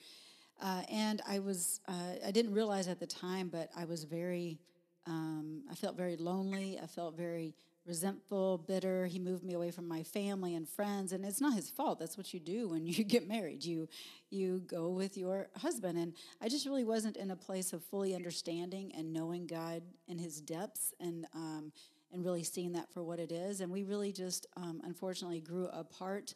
Uh, 0.62 0.84
and 0.90 1.22
I 1.28 1.40
was, 1.40 1.82
uh, 1.88 1.94
I 2.26 2.32
didn't 2.32 2.54
realize 2.54 2.88
at 2.88 3.00
the 3.00 3.08
time, 3.08 3.50
but 3.50 3.70
I 3.76 3.84
was 3.86 4.06
very, 4.06 4.58
um, 5.06 5.64
I 5.70 5.76
felt 5.76 5.96
very 5.98 6.16
lonely. 6.16 6.80
I 6.82 6.88
felt 6.88 7.16
very 7.16 7.54
resentful, 7.86 8.58
bitter. 8.58 9.06
He 9.06 9.20
moved 9.20 9.44
me 9.44 9.54
away 9.54 9.72
from 9.72 9.88
my 9.88 10.04
family 10.04 10.56
and 10.56 10.68
friends, 10.68 11.12
and 11.12 11.24
it's 11.24 11.42
not 11.42 11.54
his 11.54 11.70
fault. 11.70 12.00
That's 12.00 12.18
what 12.18 12.34
you 12.34 12.40
do 12.40 12.70
when 12.70 12.86
you 12.88 13.04
get 13.04 13.28
married. 13.28 13.64
You 13.64 13.88
you 14.30 14.62
go 14.68 14.90
with 14.90 15.18
your 15.18 15.48
husband, 15.56 15.98
and 15.98 16.14
I 16.42 16.50
just 16.50 16.66
really 16.66 16.84
wasn't 16.84 17.18
in 17.18 17.32
a 17.32 17.36
place 17.36 17.74
of 17.74 17.84
fully 17.84 18.16
understanding 18.16 18.92
and 18.98 19.14
knowing 19.14 19.46
God 19.48 19.84
in 20.08 20.18
His 20.18 20.42
depths, 20.42 20.94
and 21.00 21.28
um, 21.34 21.72
and 22.12 22.24
really 22.24 22.44
seeing 22.44 22.74
that 22.74 22.92
for 22.92 23.04
what 23.04 23.20
it 23.20 23.32
is. 23.32 23.62
And 23.62 23.72
we 23.72 23.84
really 23.84 24.12
just 24.12 24.48
um, 24.58 24.82
unfortunately 24.84 25.42
grew 25.42 25.68
apart. 25.68 26.34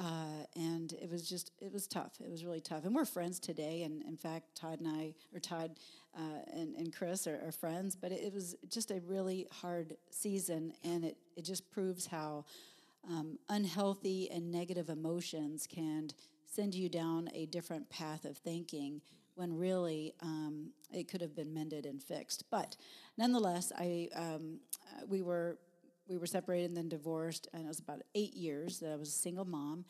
Uh, 0.00 0.46
and 0.56 0.94
it 0.94 1.10
was 1.10 1.28
just 1.28 1.52
it 1.60 1.70
was 1.70 1.86
tough. 1.86 2.14
It 2.24 2.30
was 2.30 2.42
really 2.42 2.60
tough, 2.60 2.84
and 2.86 2.94
we're 2.94 3.04
friends 3.04 3.38
today. 3.38 3.82
And 3.82 4.02
in 4.04 4.16
fact, 4.16 4.56
Todd 4.56 4.80
and 4.80 4.88
I, 4.88 5.14
or 5.34 5.40
Todd 5.40 5.72
uh, 6.16 6.40
and, 6.54 6.74
and 6.74 6.94
Chris, 6.94 7.26
are, 7.26 7.38
are 7.46 7.52
friends. 7.52 7.96
But 7.96 8.10
it, 8.10 8.20
it 8.22 8.32
was 8.32 8.56
just 8.70 8.90
a 8.90 9.00
really 9.06 9.46
hard 9.52 9.98
season, 10.10 10.72
and 10.82 11.04
it 11.04 11.18
it 11.36 11.44
just 11.44 11.70
proves 11.70 12.06
how 12.06 12.46
um, 13.06 13.38
unhealthy 13.50 14.30
and 14.30 14.50
negative 14.50 14.88
emotions 14.88 15.66
can 15.66 16.08
send 16.46 16.74
you 16.74 16.88
down 16.88 17.28
a 17.34 17.44
different 17.46 17.88
path 17.90 18.24
of 18.24 18.38
thinking 18.38 19.02
when 19.34 19.56
really 19.56 20.14
um, 20.22 20.70
it 20.92 21.08
could 21.08 21.20
have 21.20 21.36
been 21.36 21.52
mended 21.52 21.84
and 21.84 22.02
fixed. 22.02 22.44
But 22.50 22.76
nonetheless, 23.18 23.70
I 23.78 24.08
um, 24.16 24.60
uh, 24.96 25.04
we 25.06 25.20
were 25.20 25.58
we 26.10 26.18
were 26.18 26.26
separated 26.26 26.66
and 26.66 26.76
then 26.76 26.88
divorced, 26.88 27.48
and 27.54 27.64
it 27.64 27.68
was 27.68 27.78
about 27.78 28.02
eight 28.14 28.34
years 28.34 28.80
that 28.80 28.92
I 28.92 28.96
was 28.96 29.08
a 29.08 29.12
single 29.12 29.44
mom. 29.44 29.84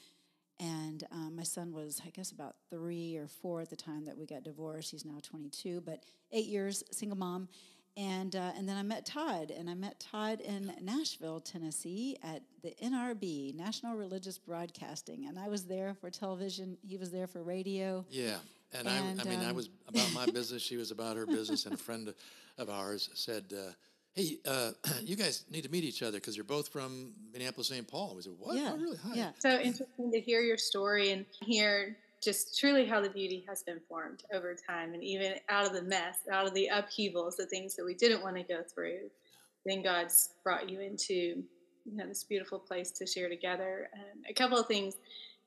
And 0.61 1.03
um, 1.11 1.37
my 1.37 1.43
son 1.43 1.73
was, 1.73 2.03
I 2.05 2.11
guess, 2.11 2.33
about 2.33 2.57
three 2.69 3.17
or 3.17 3.27
four 3.27 3.63
at 3.63 3.71
the 3.71 3.77
time 3.77 4.05
that 4.05 4.19
we 4.19 4.27
got 4.27 4.43
divorced. 4.43 4.91
He's 4.91 5.07
now 5.07 5.19
22, 5.23 5.81
but 5.81 6.03
eight 6.33 6.45
years 6.45 6.85
single 6.93 7.17
mom. 7.17 7.49
And 7.97 8.37
uh, 8.37 8.53
and 8.57 8.69
then 8.69 8.77
I 8.77 8.83
met 8.83 9.05
Todd, 9.05 9.51
and 9.51 9.69
I 9.69 9.75
met 9.75 9.99
Todd 9.99 10.41
in 10.41 10.73
Nashville, 10.81 11.41
Tennessee, 11.41 12.17
at 12.23 12.43
the 12.63 12.73
NRB, 12.83 13.55
National 13.57 13.97
Religious 13.97 14.39
Broadcasting, 14.39 15.27
and 15.27 15.37
I 15.37 15.49
was 15.49 15.65
there 15.65 15.95
for 15.95 16.09
television. 16.09 16.79
He 16.87 16.97
was 16.97 17.11
there 17.11 17.27
for 17.27 17.43
radio. 17.43 18.05
yeah. 18.09 18.37
And, 18.73 18.87
and, 18.87 19.21
I, 19.21 19.25
I 19.25 19.27
mean, 19.27 19.41
I 19.41 19.51
um, 19.51 19.57
was 19.57 19.69
about 19.89 20.13
my 20.15 20.27
business. 20.27 20.63
She 20.63 20.77
was 20.77 20.93
about 20.93 21.17
her 21.17 21.27
business. 21.27 21.67
And 21.67 21.75
a 21.75 21.77
friend 21.77 22.15
of 22.57 22.71
ours 22.71 23.11
said, 23.15 23.53
uh, 23.53 23.73
"Hey, 24.15 24.39
uh, 24.47 24.73
you 25.03 25.17
guys 25.17 25.45
need 25.51 25.63
to 25.63 25.71
meet 25.71 25.85
each 25.85 26.03
other 26.03 26.19
because 26.19 26.37
you're 26.37 26.45
both 26.45 26.69
from 26.69 27.13
Minneapolis, 27.33 27.69
St. 27.69 27.87
Paul." 27.87 28.15
We 28.17 28.23
said, 28.23 28.33
"What? 28.39 28.57
Yeah, 28.57 28.73
Oh, 28.75 28.79
really? 28.79 28.97
Hi." 28.99 29.15
yeah. 29.15 29.31
So 29.39 29.59
interesting 29.59 30.11
to 30.13 30.21
hear 30.21 30.41
your 30.43 30.59
story 30.59 31.11
and 31.13 31.25
hear 31.45 31.97
just 32.23 32.59
truly 32.59 32.85
how 32.85 33.01
the 33.01 33.09
beauty 33.09 33.45
has 33.49 33.63
been 33.63 33.81
formed 33.89 34.25
over 34.35 34.55
time 34.55 34.93
and 34.93 35.03
even 35.03 35.35
out 35.49 35.65
of 35.67 35.73
the 35.73 35.83
mess, 35.83 36.19
out 36.31 36.47
of 36.47 36.53
the 36.53 36.67
upheavals, 36.67 37.37
the 37.37 37.47
things 37.47 37.75
that 37.77 37.85
we 37.85 37.95
didn't 37.95 38.23
want 38.23 38.37
to 38.37 38.43
go 38.43 38.63
through. 38.63 39.11
Then 39.65 39.83
God's 39.83 40.31
brought 40.45 40.69
you 40.69 40.81
into 40.81 41.43
you 41.87 41.97
know 41.97 42.07
this 42.07 42.25
beautiful 42.25 42.59
place 42.59 42.91
to 42.93 43.07
share 43.07 43.29
together. 43.29 43.89
And 43.95 44.25
a 44.29 44.35
couple 44.35 44.59
of 44.59 44.67
things 44.67 44.97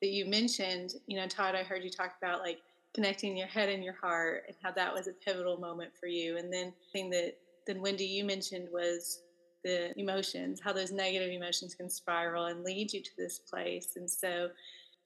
that 0.01 0.09
you 0.09 0.25
mentioned, 0.25 0.95
you 1.07 1.17
know, 1.17 1.27
Todd, 1.27 1.55
I 1.55 1.63
heard 1.63 1.83
you 1.83 1.89
talk 1.89 2.15
about 2.21 2.41
like 2.41 2.59
connecting 2.95 3.37
your 3.37 3.47
head 3.47 3.69
and 3.69 3.83
your 3.83 3.93
heart 3.93 4.43
and 4.47 4.55
how 4.61 4.71
that 4.71 4.93
was 4.93 5.07
a 5.07 5.13
pivotal 5.13 5.57
moment 5.57 5.91
for 5.99 6.07
you. 6.07 6.37
And 6.37 6.51
then 6.51 6.67
the 6.67 6.91
thing 6.91 7.09
that 7.11 7.37
then 7.65 7.79
Wendie 7.79 8.09
you 8.09 8.25
mentioned 8.25 8.67
was 8.71 9.21
the 9.63 9.97
emotions, 9.97 10.59
how 10.61 10.73
those 10.73 10.91
negative 10.91 11.31
emotions 11.31 11.73
can 11.75 11.89
spiral 11.89 12.45
and 12.45 12.63
lead 12.63 12.91
you 12.91 13.01
to 13.01 13.11
this 13.17 13.39
place. 13.39 13.95
And 13.95 14.09
so, 14.09 14.49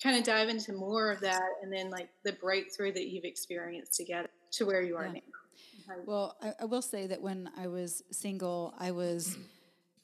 kind 0.01 0.17
of 0.17 0.23
dive 0.23 0.49
into 0.49 0.73
more 0.73 1.11
of 1.11 1.19
that 1.21 1.49
and 1.63 1.73
then 1.73 1.89
like 1.89 2.09
the 2.23 2.33
breakthrough 2.33 2.93
that 2.93 3.07
you've 3.07 3.23
experienced 3.23 3.95
together 3.95 4.29
to 4.51 4.65
where 4.65 4.81
you 4.81 4.95
are 4.95 5.07
yeah. 5.07 5.13
now. 5.13 5.95
Well, 6.05 6.37
I, 6.41 6.53
I, 6.61 6.65
will 6.65 6.81
say 6.81 7.07
that 7.07 7.21
when 7.21 7.49
I 7.57 7.67
was 7.67 8.03
single, 8.11 8.73
I 8.77 8.91
was 8.91 9.37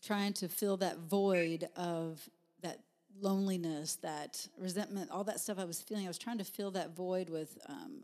trying 0.04 0.34
to 0.34 0.48
fill 0.48 0.78
that 0.78 0.98
void 0.98 1.68
of 1.76 2.28
that 2.62 2.80
loneliness, 3.20 3.98
that 3.98 4.48
resentment, 4.58 5.12
all 5.12 5.24
that 5.26 5.40
stuff 5.40 5.60
I 5.60 5.66
was 5.66 5.82
feeling. 5.82 6.06
I 6.06 6.08
was 6.08 6.18
trying 6.18 6.38
to 6.38 6.44
fill 6.44 6.72
that 6.72 6.96
void 6.96 7.30
with 7.30 7.58
um, 7.68 8.02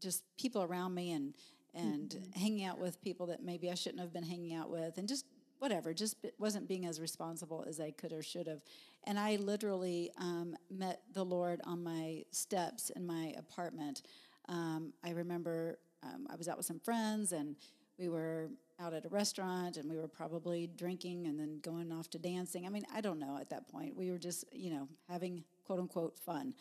just 0.00 0.24
people 0.38 0.62
around 0.62 0.94
me 0.94 1.12
and 1.12 1.34
and 1.78 2.10
mm-hmm. 2.10 2.40
hanging 2.40 2.64
out 2.64 2.78
with 2.78 3.00
people 3.00 3.26
that 3.26 3.42
maybe 3.42 3.70
I 3.70 3.74
shouldn't 3.74 4.00
have 4.00 4.12
been 4.12 4.24
hanging 4.24 4.54
out 4.54 4.70
with, 4.70 4.98
and 4.98 5.08
just 5.08 5.24
whatever, 5.58 5.92
just 5.92 6.16
wasn't 6.38 6.68
being 6.68 6.86
as 6.86 7.00
responsible 7.00 7.64
as 7.68 7.80
I 7.80 7.90
could 7.90 8.12
or 8.12 8.22
should 8.22 8.46
have. 8.46 8.60
And 9.04 9.18
I 9.18 9.36
literally 9.36 10.10
um, 10.18 10.54
met 10.70 11.02
the 11.12 11.24
Lord 11.24 11.60
on 11.64 11.82
my 11.82 12.22
steps 12.30 12.90
in 12.90 13.06
my 13.06 13.34
apartment. 13.36 14.02
Um, 14.48 14.92
I 15.04 15.10
remember 15.10 15.78
um, 16.02 16.26
I 16.30 16.36
was 16.36 16.48
out 16.48 16.56
with 16.56 16.66
some 16.66 16.80
friends 16.80 17.32
and 17.32 17.56
we 17.98 18.08
were 18.08 18.50
out 18.80 18.94
at 18.94 19.04
a 19.04 19.08
restaurant 19.08 19.76
and 19.76 19.90
we 19.90 19.96
were 19.96 20.08
probably 20.08 20.68
drinking 20.76 21.26
and 21.26 21.38
then 21.38 21.58
going 21.62 21.90
off 21.90 22.08
to 22.10 22.18
dancing. 22.18 22.64
I 22.64 22.68
mean, 22.68 22.84
I 22.94 23.00
don't 23.00 23.18
know 23.18 23.38
at 23.40 23.50
that 23.50 23.68
point. 23.68 23.96
We 23.96 24.10
were 24.10 24.18
just, 24.18 24.44
you 24.52 24.70
know, 24.70 24.88
having 25.08 25.42
quote 25.66 25.80
unquote 25.80 26.18
fun, 26.18 26.54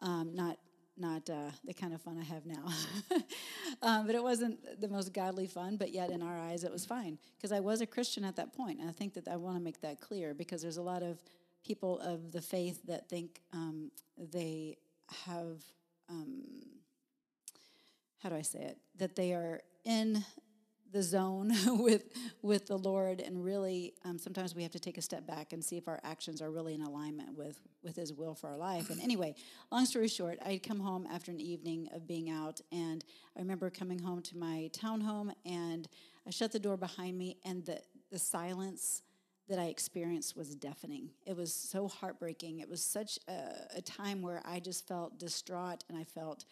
um, 0.00 0.34
not 0.34 0.58
not 0.98 1.28
uh, 1.30 1.50
the 1.64 1.74
kind 1.74 1.94
of 1.94 2.00
fun 2.00 2.18
I 2.18 2.24
have 2.24 2.46
now. 2.46 2.68
um, 3.82 4.06
but 4.06 4.14
it 4.14 4.22
wasn't 4.22 4.80
the 4.80 4.88
most 4.88 5.12
godly 5.12 5.46
fun, 5.46 5.76
but 5.76 5.92
yet 5.92 6.10
in 6.10 6.22
our 6.22 6.38
eyes 6.38 6.64
it 6.64 6.72
was 6.72 6.84
fine 6.84 7.18
because 7.36 7.52
I 7.52 7.60
was 7.60 7.80
a 7.80 7.86
Christian 7.86 8.24
at 8.24 8.36
that 8.36 8.52
point. 8.52 8.80
And 8.80 8.88
I 8.88 8.92
think 8.92 9.14
that 9.14 9.28
I 9.28 9.36
want 9.36 9.56
to 9.56 9.62
make 9.62 9.80
that 9.82 10.00
clear 10.00 10.34
because 10.34 10.62
there's 10.62 10.76
a 10.76 10.82
lot 10.82 11.02
of 11.02 11.18
people 11.64 11.98
of 12.00 12.32
the 12.32 12.40
faith 12.40 12.80
that 12.86 13.08
think 13.08 13.40
um, 13.52 13.90
they 14.16 14.76
have, 15.26 15.62
um, 16.08 16.42
how 18.22 18.28
do 18.28 18.36
I 18.36 18.42
say 18.42 18.60
it, 18.60 18.78
that 18.96 19.16
they 19.16 19.32
are 19.32 19.60
in 19.84 20.24
the 20.92 21.02
zone 21.02 21.52
with 21.66 22.04
with 22.42 22.66
the 22.66 22.76
Lord, 22.76 23.20
and 23.20 23.44
really, 23.44 23.94
um, 24.04 24.18
sometimes 24.18 24.54
we 24.54 24.62
have 24.62 24.72
to 24.72 24.80
take 24.80 24.98
a 24.98 25.02
step 25.02 25.26
back 25.26 25.52
and 25.52 25.64
see 25.64 25.76
if 25.76 25.88
our 25.88 26.00
actions 26.04 26.40
are 26.40 26.50
really 26.50 26.74
in 26.74 26.82
alignment 26.82 27.36
with 27.36 27.58
with 27.82 27.96
His 27.96 28.12
will 28.12 28.34
for 28.34 28.48
our 28.48 28.56
life. 28.56 28.90
And 28.90 29.00
anyway, 29.00 29.34
long 29.70 29.86
story 29.86 30.08
short, 30.08 30.38
I'd 30.44 30.62
come 30.62 30.80
home 30.80 31.06
after 31.10 31.30
an 31.30 31.40
evening 31.40 31.88
of 31.92 32.06
being 32.06 32.30
out, 32.30 32.60
and 32.72 33.04
I 33.36 33.40
remember 33.40 33.70
coming 33.70 33.98
home 33.98 34.22
to 34.22 34.36
my 34.36 34.70
townhome, 34.72 35.32
and 35.44 35.88
I 36.26 36.30
shut 36.30 36.52
the 36.52 36.58
door 36.58 36.76
behind 36.76 37.16
me, 37.18 37.36
and 37.44 37.64
the 37.64 37.80
the 38.10 38.18
silence 38.18 39.02
that 39.48 39.58
I 39.58 39.64
experienced 39.64 40.36
was 40.36 40.54
deafening. 40.54 41.10
It 41.26 41.34
was 41.36 41.54
so 41.54 41.88
heartbreaking. 41.88 42.60
It 42.60 42.68
was 42.68 42.84
such 42.84 43.18
a, 43.28 43.78
a 43.78 43.80
time 43.80 44.20
where 44.20 44.42
I 44.44 44.60
just 44.60 44.86
felt 44.86 45.18
distraught, 45.18 45.84
and 45.88 45.96
I 45.96 46.04
felt 46.04 46.44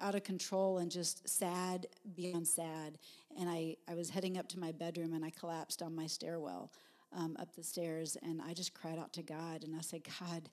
out 0.00 0.14
of 0.14 0.24
control 0.24 0.78
and 0.78 0.90
just 0.90 1.28
sad 1.28 1.86
beyond 2.14 2.46
sad. 2.46 2.98
And 3.38 3.48
I, 3.48 3.76
I 3.88 3.94
was 3.94 4.10
heading 4.10 4.38
up 4.38 4.48
to 4.50 4.58
my 4.58 4.72
bedroom 4.72 5.14
and 5.14 5.24
I 5.24 5.30
collapsed 5.30 5.82
on 5.82 5.94
my 5.94 6.06
stairwell 6.06 6.72
um, 7.12 7.36
up 7.38 7.54
the 7.54 7.62
stairs 7.62 8.16
and 8.22 8.40
I 8.42 8.52
just 8.52 8.74
cried 8.74 8.98
out 8.98 9.12
to 9.14 9.22
God 9.22 9.64
and 9.64 9.74
I 9.74 9.80
said, 9.80 10.02
God, 10.20 10.48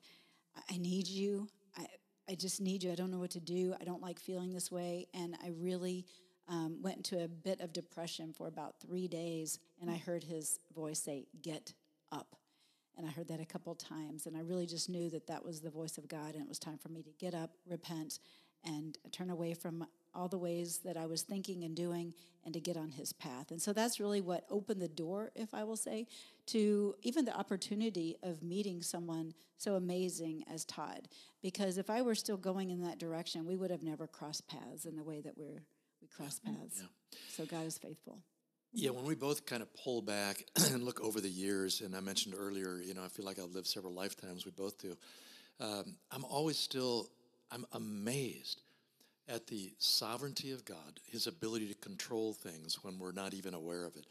I 0.70 0.76
need 0.76 1.08
you. 1.08 1.48
I, 1.76 1.86
I 2.28 2.34
just 2.34 2.60
need 2.60 2.82
you. 2.82 2.92
I 2.92 2.94
don't 2.94 3.10
know 3.10 3.18
what 3.18 3.30
to 3.32 3.40
do. 3.40 3.74
I 3.80 3.84
don't 3.84 4.02
like 4.02 4.18
feeling 4.18 4.52
this 4.52 4.70
way. 4.70 5.06
And 5.14 5.36
I 5.42 5.50
really 5.58 6.06
um, 6.48 6.78
went 6.82 6.98
into 6.98 7.22
a 7.22 7.28
bit 7.28 7.60
of 7.60 7.72
depression 7.72 8.32
for 8.32 8.46
about 8.46 8.80
three 8.80 9.08
days. 9.08 9.58
And 9.80 9.90
I 9.90 9.96
heard 9.96 10.22
his 10.22 10.58
voice 10.74 11.00
say, 11.00 11.26
Get 11.42 11.72
up. 12.12 12.36
And 12.96 13.06
I 13.06 13.10
heard 13.10 13.28
that 13.28 13.40
a 13.40 13.44
couple 13.44 13.74
times. 13.74 14.26
And 14.26 14.36
I 14.36 14.40
really 14.40 14.66
just 14.66 14.88
knew 14.88 15.10
that 15.10 15.26
that 15.26 15.44
was 15.44 15.60
the 15.60 15.70
voice 15.70 15.98
of 15.98 16.06
God. 16.06 16.34
And 16.34 16.42
it 16.42 16.48
was 16.48 16.58
time 16.60 16.78
for 16.78 16.90
me 16.90 17.02
to 17.02 17.10
get 17.18 17.34
up, 17.34 17.50
repent, 17.68 18.20
and 18.64 18.98
turn 19.12 19.30
away 19.30 19.54
from 19.54 19.86
all 20.14 20.28
the 20.28 20.38
ways 20.38 20.78
that 20.84 20.96
I 20.96 21.06
was 21.06 21.22
thinking 21.22 21.64
and 21.64 21.74
doing 21.74 22.14
and 22.44 22.54
to 22.54 22.60
get 22.60 22.76
on 22.76 22.90
his 22.90 23.12
path. 23.12 23.50
And 23.50 23.60
so 23.60 23.72
that's 23.72 23.98
really 23.98 24.20
what 24.20 24.44
opened 24.50 24.80
the 24.80 24.88
door, 24.88 25.30
if 25.34 25.54
I 25.54 25.64
will 25.64 25.76
say, 25.76 26.06
to 26.46 26.94
even 27.02 27.24
the 27.24 27.36
opportunity 27.36 28.16
of 28.22 28.42
meeting 28.42 28.82
someone 28.82 29.34
so 29.56 29.74
amazing 29.74 30.44
as 30.52 30.64
Todd. 30.64 31.08
Because 31.42 31.78
if 31.78 31.90
I 31.90 32.02
were 32.02 32.14
still 32.14 32.36
going 32.36 32.70
in 32.70 32.82
that 32.82 32.98
direction, 32.98 33.46
we 33.46 33.56
would 33.56 33.70
have 33.70 33.82
never 33.82 34.06
crossed 34.06 34.46
paths 34.46 34.84
in 34.84 34.96
the 34.96 35.02
way 35.02 35.20
that 35.20 35.36
we're 35.36 35.62
we 36.04 36.08
cross 36.08 36.38
paths. 36.38 36.82
Yeah. 36.82 37.18
So 37.30 37.46
God 37.46 37.66
is 37.66 37.78
faithful. 37.78 38.18
Yeah, 38.74 38.90
when 38.90 39.04
we 39.04 39.14
both 39.14 39.46
kind 39.46 39.62
of 39.62 39.72
pull 39.72 40.02
back 40.02 40.44
and 40.72 40.82
look 40.82 41.00
over 41.00 41.20
the 41.20 41.30
years, 41.30 41.80
and 41.80 41.96
I 41.96 42.00
mentioned 42.00 42.34
earlier, 42.36 42.80
you 42.84 42.92
know, 42.92 43.04
I 43.04 43.08
feel 43.08 43.24
like 43.24 43.38
I've 43.38 43.54
lived 43.54 43.68
several 43.68 43.94
lifetimes. 43.94 44.44
We 44.44 44.50
both 44.50 44.78
do. 44.78 44.96
Um, 45.60 45.96
I'm 46.10 46.24
always 46.24 46.58
still 46.58 47.08
I'm 47.54 47.66
amazed 47.72 48.62
at 49.28 49.46
the 49.46 49.72
sovereignty 49.78 50.50
of 50.50 50.64
God, 50.64 50.98
his 51.06 51.28
ability 51.28 51.68
to 51.68 51.74
control 51.74 52.32
things 52.32 52.82
when 52.82 52.98
we're 52.98 53.12
not 53.12 53.32
even 53.32 53.54
aware 53.54 53.84
of 53.84 53.94
it. 53.96 54.06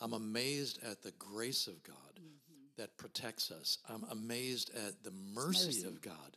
I'm 0.00 0.12
amazed 0.12 0.80
at 0.84 1.02
the 1.02 1.12
grace 1.12 1.68
of 1.68 1.82
God 1.84 1.96
mm-hmm. 2.16 2.64
that 2.76 2.96
protects 2.96 3.52
us. 3.52 3.78
I'm 3.88 4.04
amazed 4.10 4.70
at 4.74 5.04
the 5.04 5.12
mercy, 5.32 5.66
mercy. 5.66 5.86
of 5.86 6.02
God. 6.02 6.36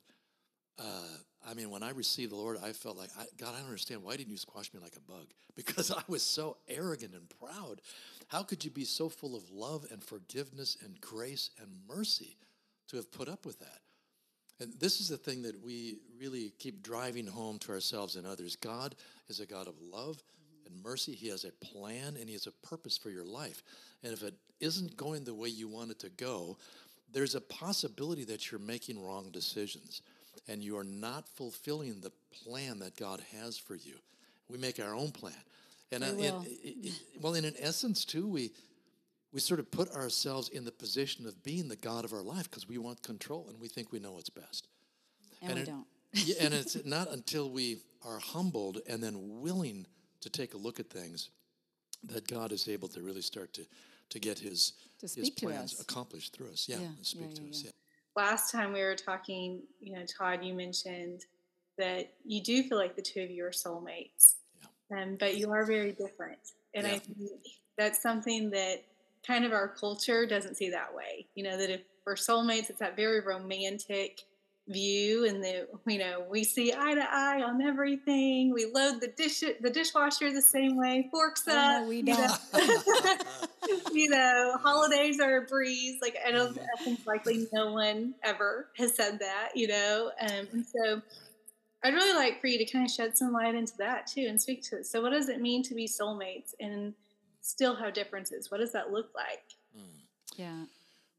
Uh, 0.78 1.18
I 1.50 1.56
mean, 1.56 1.72
when 1.72 1.82
I 1.82 1.90
received 1.92 2.32
the 2.32 2.36
Lord, 2.36 2.58
I 2.64 2.74
felt 2.74 2.98
like, 2.98 3.10
I, 3.20 3.26
God, 3.38 3.56
I 3.56 3.58
don't 3.58 3.68
understand. 3.68 4.04
Why 4.04 4.16
didn't 4.16 4.32
you 4.32 4.38
squash 4.38 4.72
me 4.74 4.80
like 4.80 4.96
a 4.96 5.12
bug? 5.12 5.26
Because 5.54 5.92
I 5.92 6.02
was 6.08 6.24
so 6.24 6.56
arrogant 6.70 7.14
and 7.14 7.28
proud. 7.38 7.82
How 8.30 8.42
could 8.42 8.64
you 8.64 8.72
be 8.72 8.86
so 8.86 9.10
full 9.10 9.36
of 9.36 9.52
love 9.52 9.86
and 9.92 10.02
forgiveness 10.02 10.78
and 10.82 11.00
grace 11.02 11.50
and 11.60 11.68
mercy 11.90 12.38
to 12.88 12.96
have 12.96 13.12
put 13.12 13.28
up 13.28 13.46
with 13.46 13.60
that? 13.60 13.81
And 14.62 14.72
this 14.80 15.02
is 15.02 15.10
the 15.10 15.18
thing 15.18 15.42
that 15.42 15.62
we 15.64 15.98
really 16.20 16.54
keep 16.60 16.84
driving 16.84 17.26
home 17.26 17.58
to 17.60 17.72
ourselves 17.72 18.16
and 18.16 18.28
others. 18.28 18.56
God 18.56 18.94
is 19.28 19.40
a 19.40 19.46
God 19.48 19.68
of 19.68 19.74
love 19.82 20.22
and 20.68 20.84
mercy. 20.84 21.14
He 21.14 21.30
has 21.30 21.46
a 21.46 21.52
plan 21.66 22.16
and 22.20 22.28
He 22.30 22.34
has 22.34 22.46
a 22.46 22.52
purpose 22.68 22.96
for 22.96 23.10
your 23.10 23.26
life. 23.26 23.64
And 24.04 24.14
if 24.14 24.22
it 24.22 24.36
isn't 24.60 24.96
going 24.96 25.24
the 25.24 25.34
way 25.34 25.50
you 25.50 25.68
want 25.68 25.90
it 25.90 26.00
to 26.02 26.10
go, 26.10 26.58
there's 27.12 27.34
a 27.34 27.42
possibility 27.42 28.24
that 28.26 28.52
you're 28.52 28.62
making 28.62 29.04
wrong 29.04 29.32
decisions 29.32 30.04
and 30.48 30.64
you 30.64 30.78
are 30.78 30.84
not 30.84 31.28
fulfilling 31.28 32.00
the 32.00 32.12
plan 32.44 32.80
that 32.80 32.96
God 32.96 33.22
has 33.36 33.58
for 33.58 33.76
you. 33.76 33.96
We 34.48 34.60
make 34.60 34.80
our 34.80 34.94
own 34.94 35.12
plan. 35.12 35.34
And 35.92 36.04
uh, 36.04 36.40
well, 37.20 37.34
in 37.34 37.46
an 37.46 37.56
essence, 37.60 38.06
too, 38.06 38.28
we 38.28 38.52
we 39.34 39.40
sort 39.40 39.60
of 39.60 39.72
put 39.72 39.90
ourselves 39.92 40.50
in 40.50 40.66
the 40.66 40.72
position 40.72 41.26
of 41.26 41.42
being 41.44 41.68
the 41.68 41.76
God 41.76 42.04
of 42.06 42.14
our 42.14 42.22
life 42.22 42.50
because 42.50 42.68
we 42.68 42.78
want 42.78 43.02
control 43.02 43.48
and 43.50 43.60
we 43.60 43.68
think 43.68 43.92
we 43.92 44.00
know 44.00 44.14
what's 44.14 44.30
best. 44.30 44.68
And, 45.42 45.52
and 45.52 45.60
we 45.60 45.64
it, 45.64 45.66
don't. 45.66 45.86
yeah, 46.14 46.36
and 46.42 46.54
it's 46.54 46.86
not 46.86 47.12
until 47.12 47.50
we 47.50 47.80
are 48.06 48.20
humbled 48.20 48.80
and 48.88 49.02
then 49.02 49.42
willing 49.42 49.86
to 50.22 50.30
take 50.30 50.54
a 50.54 50.58
look 50.58 50.80
at 50.80 50.90
things 50.90 51.30
that 52.04 52.28
God 52.28 52.52
is 52.52 52.68
able 52.68 52.88
to 52.90 53.02
really 53.02 53.22
start 53.22 53.54
to, 53.54 53.66
to 54.10 54.20
get 54.20 54.40
his, 54.40 54.74
to 55.00 55.08
his 55.08 55.30
plans 55.30 55.80
accomplished 55.80 56.36
through 56.36 56.50
us. 56.50 56.68
Yeah, 56.68 56.80
yeah 56.80 56.90
speak 57.02 57.28
yeah, 57.30 57.36
to 57.36 57.50
us. 57.50 57.64
Yeah. 57.66 57.72
Last 58.16 58.52
time 58.52 58.74
we 58.74 58.82
were 58.82 58.96
talking, 58.96 59.62
you 59.80 59.94
know, 59.94 60.04
Todd, 60.06 60.44
you 60.44 60.54
mentioned 60.54 61.26
that 61.78 62.12
you 62.26 62.44
do 62.44 62.64
feel 62.64 62.78
like 62.78 62.96
the 62.96 63.02
two 63.02 63.22
of 63.22 63.32
you 63.32 63.46
are 63.46 63.52
soulmates, 63.52 64.36
yeah. 64.92 65.02
um, 65.02 65.16
but 65.18 65.38
you 65.38 65.50
are 65.52 65.66
very 65.66 65.94
different. 65.94 66.40
And 66.74 66.86
I 66.86 67.00
think 67.00 67.30
that's 67.78 68.02
something 68.02 68.50
that 68.52 68.84
kind 69.26 69.46
of 69.46 69.52
our 69.52 69.68
culture 69.68 70.26
doesn't 70.26 70.56
see 70.56 70.70
that 70.70 70.94
way. 70.94 71.28
You 71.36 71.44
know, 71.44 71.58
that 71.58 71.70
if 71.70 71.82
we're 72.06 72.16
soulmates, 72.16 72.70
it's 72.70 72.80
that 72.80 72.96
very 72.96 73.20
romantic 73.22 74.24
view 74.68 75.26
and 75.26 75.44
the 75.44 75.68
you 75.88 75.98
know 75.98 76.24
we 76.30 76.44
see 76.44 76.72
eye 76.72 76.94
to 76.94 77.06
eye 77.10 77.42
on 77.42 77.62
everything. 77.62 78.54
We 78.54 78.66
load 78.66 79.02
the 79.02 79.08
dish 79.08 79.44
the 79.60 79.70
dishwasher 79.70 80.32
the 80.32 80.42
same 80.42 80.78
way 80.78 81.08
forks 81.12 81.44
oh, 81.48 81.58
up 81.58 81.82
no, 81.82 81.90
we 81.90 82.02
don't 82.02 82.40
you 82.54 83.04
know, 83.04 83.18
you 83.92 84.10
know 84.10 84.58
holidays 84.62 85.20
are 85.20 85.38
a 85.38 85.42
breeze. 85.42 85.98
Like 86.02 86.18
i 86.26 86.32
don't 86.32 86.58
i 86.58 86.84
think 86.84 87.06
likely 87.06 87.48
no 87.52 87.74
one 87.74 88.14
ever 88.24 88.68
has 88.78 88.96
said 88.96 89.20
that 89.20 89.50
you 89.56 89.68
know? 89.68 90.12
Um, 90.22 90.48
and 90.54 90.66
so 90.66 91.02
i'd 91.84 91.94
really 91.94 92.16
like 92.16 92.40
for 92.40 92.48
you 92.48 92.60
to 92.60 92.66
kind 92.66 92.86
of 92.86 92.92
shed 92.92 93.18
some 93.18 93.34
light 93.34 93.56
into 93.56 93.76
that 93.78 94.08
too 94.08 94.26
and 94.30 94.42
speak 94.42 94.64
to 94.70 94.78
it. 94.78 94.86
So 94.86 95.02
what 95.02 95.12
does 95.12 95.30
it 95.30 95.42
mean 95.42 95.64
to 95.64 95.76
be 95.76 95.88
soulmates? 95.88 96.54
And 96.60 96.94
still 97.42 97.76
have 97.76 97.94
differences. 97.94 98.50
What 98.50 98.60
does 98.60 98.72
that 98.72 98.92
look 98.92 99.10
like? 99.16 99.44
Mm. 99.78 100.02
Yeah. 100.38 100.66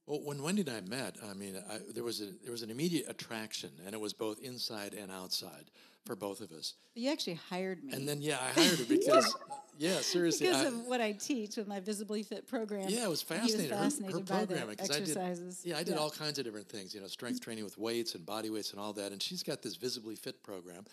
Well, 0.07 0.21
when 0.25 0.39
Wendie 0.39 0.67
and 0.67 0.71
I 0.71 0.81
met, 0.81 1.17
I 1.29 1.35
mean, 1.35 1.57
I, 1.71 1.79
there 1.95 2.03
was 2.03 2.21
a 2.21 2.27
there 2.43 2.51
was 2.51 2.63
an 2.63 2.71
immediate 2.71 3.09
attraction, 3.09 3.71
and 3.87 3.95
it 3.95 4.01
was 4.01 4.13
both 4.13 4.41
inside 4.41 4.95
and 4.95 5.13
outside 5.13 5.71
for 6.05 6.17
both 6.17 6.41
of 6.41 6.51
us. 6.51 6.75
You 6.95 7.13
actually 7.13 7.35
hired 7.35 7.85
me, 7.85 7.93
and 7.93 8.09
then 8.09 8.21
yeah, 8.21 8.39
I 8.41 8.49
hired 8.61 8.79
her 8.81 8.85
because 8.85 9.35
yeah, 9.79 10.01
seriously, 10.01 10.49
because 10.49 10.65
I, 10.65 10.69
of 10.69 10.87
what 10.87 11.01
I 11.01 11.13
teach 11.13 11.57
with 11.57 11.69
my 11.69 11.79
Visibly 11.79 12.25
Fit 12.25 12.49
program. 12.49 12.89
Yeah, 12.89 13.05
it 13.05 13.11
was 13.11 13.23
fascinating. 13.23 13.71
Was 13.71 13.79
fascinated 13.79 14.29
her, 14.29 14.35
her 14.35 14.47
programming 14.47 14.77
because 14.77 14.91
I 14.91 15.01
did 15.01 15.55
yeah, 15.63 15.79
I 15.79 15.85
did 15.85 15.95
yeah. 15.95 16.01
all 16.01 16.11
kinds 16.11 16.41
of 16.41 16.45
different 16.45 16.69
things, 16.69 16.95
you 16.95 17.01
know, 17.01 17.07
strength 17.07 17.41
training 17.41 17.63
with 17.63 17.79
weights 17.79 18.17
and 18.17 18.27
body 18.27 18.51
weights 18.51 18.73
and 18.73 18.81
all 18.81 18.93
that, 18.95 19.13
and 19.13 19.23
she's 19.23 19.45
got 19.45 19.63
this 19.63 19.77
Visibly 19.77 20.17
Fit 20.17 20.43
program 20.43 20.85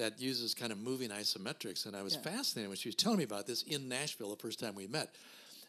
that 0.00 0.18
uses 0.18 0.54
kind 0.54 0.72
of 0.72 0.78
moving 0.78 1.10
isometrics. 1.10 1.86
And 1.86 1.94
I 1.94 2.02
was 2.02 2.14
yeah. 2.14 2.32
fascinated 2.32 2.68
when 2.68 2.76
she 2.76 2.88
was 2.88 2.96
telling 2.96 3.18
me 3.18 3.24
about 3.24 3.46
this 3.46 3.62
in 3.62 3.88
Nashville 3.88 4.30
the 4.30 4.36
first 4.36 4.58
time 4.58 4.74
we 4.74 4.86
met. 4.86 5.14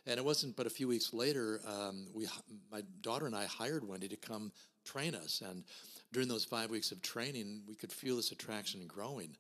And 0.08 0.18
it 0.18 0.26
wasn't 0.26 0.56
but 0.56 0.66
a 0.66 0.70
few 0.70 0.88
weeks 0.88 1.14
later, 1.14 1.60
um, 1.68 2.08
we, 2.14 2.28
my 2.72 2.82
daughter 3.02 3.26
and 3.28 3.36
I 3.36 3.46
hired 3.46 3.84
Wendie 3.84 4.10
to 4.10 4.16
come 4.16 4.52
train 4.86 5.16
us. 5.16 5.44
And 5.48 5.64
during 6.12 6.28
those 6.28 6.46
five 6.46 6.72
weeks 6.72 6.92
of 6.92 7.02
training, 7.02 7.62
we 7.68 7.76
could 7.76 7.92
feel 7.92 8.16
this 8.16 8.32
attraction 8.32 8.88
growing. 8.88 9.36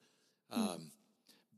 Um, 0.51 0.91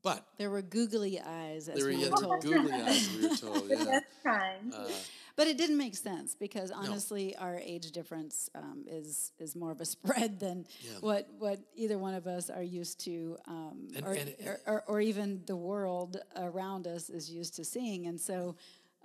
but 0.04 0.26
There 0.38 0.50
were 0.50 0.62
googly 0.62 1.20
eyes, 1.20 1.70
as 1.70 1.76
there 1.76 1.86
were 1.86 1.92
we 1.92 2.04
yeah, 2.04 2.10
were 2.10 2.18
told. 2.22 2.44
googly 2.44 2.72
eyes, 2.74 3.10
we 3.16 3.28
were 3.28 3.36
told. 3.48 3.70
Yeah. 3.70 3.84
That's 3.86 4.06
kind. 4.24 4.74
Uh, 4.74 4.88
But 5.36 5.48
it 5.48 5.58
didn't 5.58 5.78
make 5.78 5.96
sense 5.96 6.36
because 6.36 6.70
honestly, 6.70 7.36
our 7.38 7.58
age 7.58 7.92
difference 7.92 8.50
um, 8.54 8.86
is 8.88 9.32
is 9.40 9.56
more 9.56 9.72
of 9.72 9.82
a 9.82 9.86
spread 9.96 10.40
than 10.40 10.66
Yeah. 10.82 11.00
what 11.02 11.28
what 11.40 11.58
either 11.76 11.98
one 11.98 12.14
of 12.14 12.28
us 12.28 12.50
are 12.52 12.62
used 12.82 13.00
to, 13.06 13.38
um, 13.48 13.88
And- 13.96 14.06
or, 14.06 14.14
and- 14.14 14.36
or, 14.46 14.60
or 14.68 14.84
or 14.88 15.02
even 15.02 15.42
the 15.48 15.56
world 15.56 16.18
around 16.36 16.86
us 16.88 17.10
is 17.10 17.30
used 17.32 17.56
to 17.56 17.64
seeing. 17.66 18.06
And 18.10 18.20
so, 18.22 18.56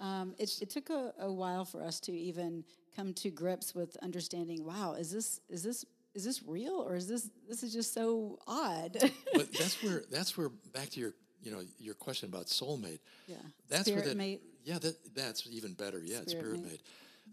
um, 0.00 0.34
it, 0.38 0.50
it 0.60 0.68
took 0.70 0.90
a, 0.90 1.14
a 1.18 1.32
while 1.32 1.64
for 1.64 1.80
us 1.82 1.98
to 2.00 2.12
even 2.12 2.62
come 2.96 3.14
to 3.14 3.30
grips 3.30 3.74
with 3.74 3.96
understanding. 4.02 4.64
Wow, 4.64 4.94
is 5.00 5.10
this 5.10 5.40
is 5.48 5.62
this 5.62 5.84
is 6.14 6.24
this 6.24 6.42
real 6.46 6.84
or 6.86 6.96
is 6.96 7.08
this 7.08 7.28
this 7.48 7.62
is 7.62 7.72
just 7.72 7.92
so 7.94 8.38
odd? 8.46 8.96
but 9.34 9.52
that's 9.58 9.82
where 9.82 10.02
that's 10.10 10.36
where 10.36 10.48
back 10.72 10.90
to 10.90 11.00
your 11.00 11.14
you 11.42 11.50
know 11.50 11.60
your 11.78 11.94
question 11.94 12.28
about 12.28 12.46
soulmate. 12.46 13.00
Yeah. 13.26 13.36
that's 13.68 13.82
Spirit 13.82 14.00
where 14.00 14.08
that 14.08 14.16
mate. 14.16 14.42
yeah 14.64 14.78
that 14.78 14.96
that's 15.14 15.46
even 15.50 15.74
better. 15.74 16.00
Yeah, 16.02 16.20
Spirit 16.22 16.30
spirit, 16.30 16.52
mate. 16.62 16.70
mate. 16.70 16.80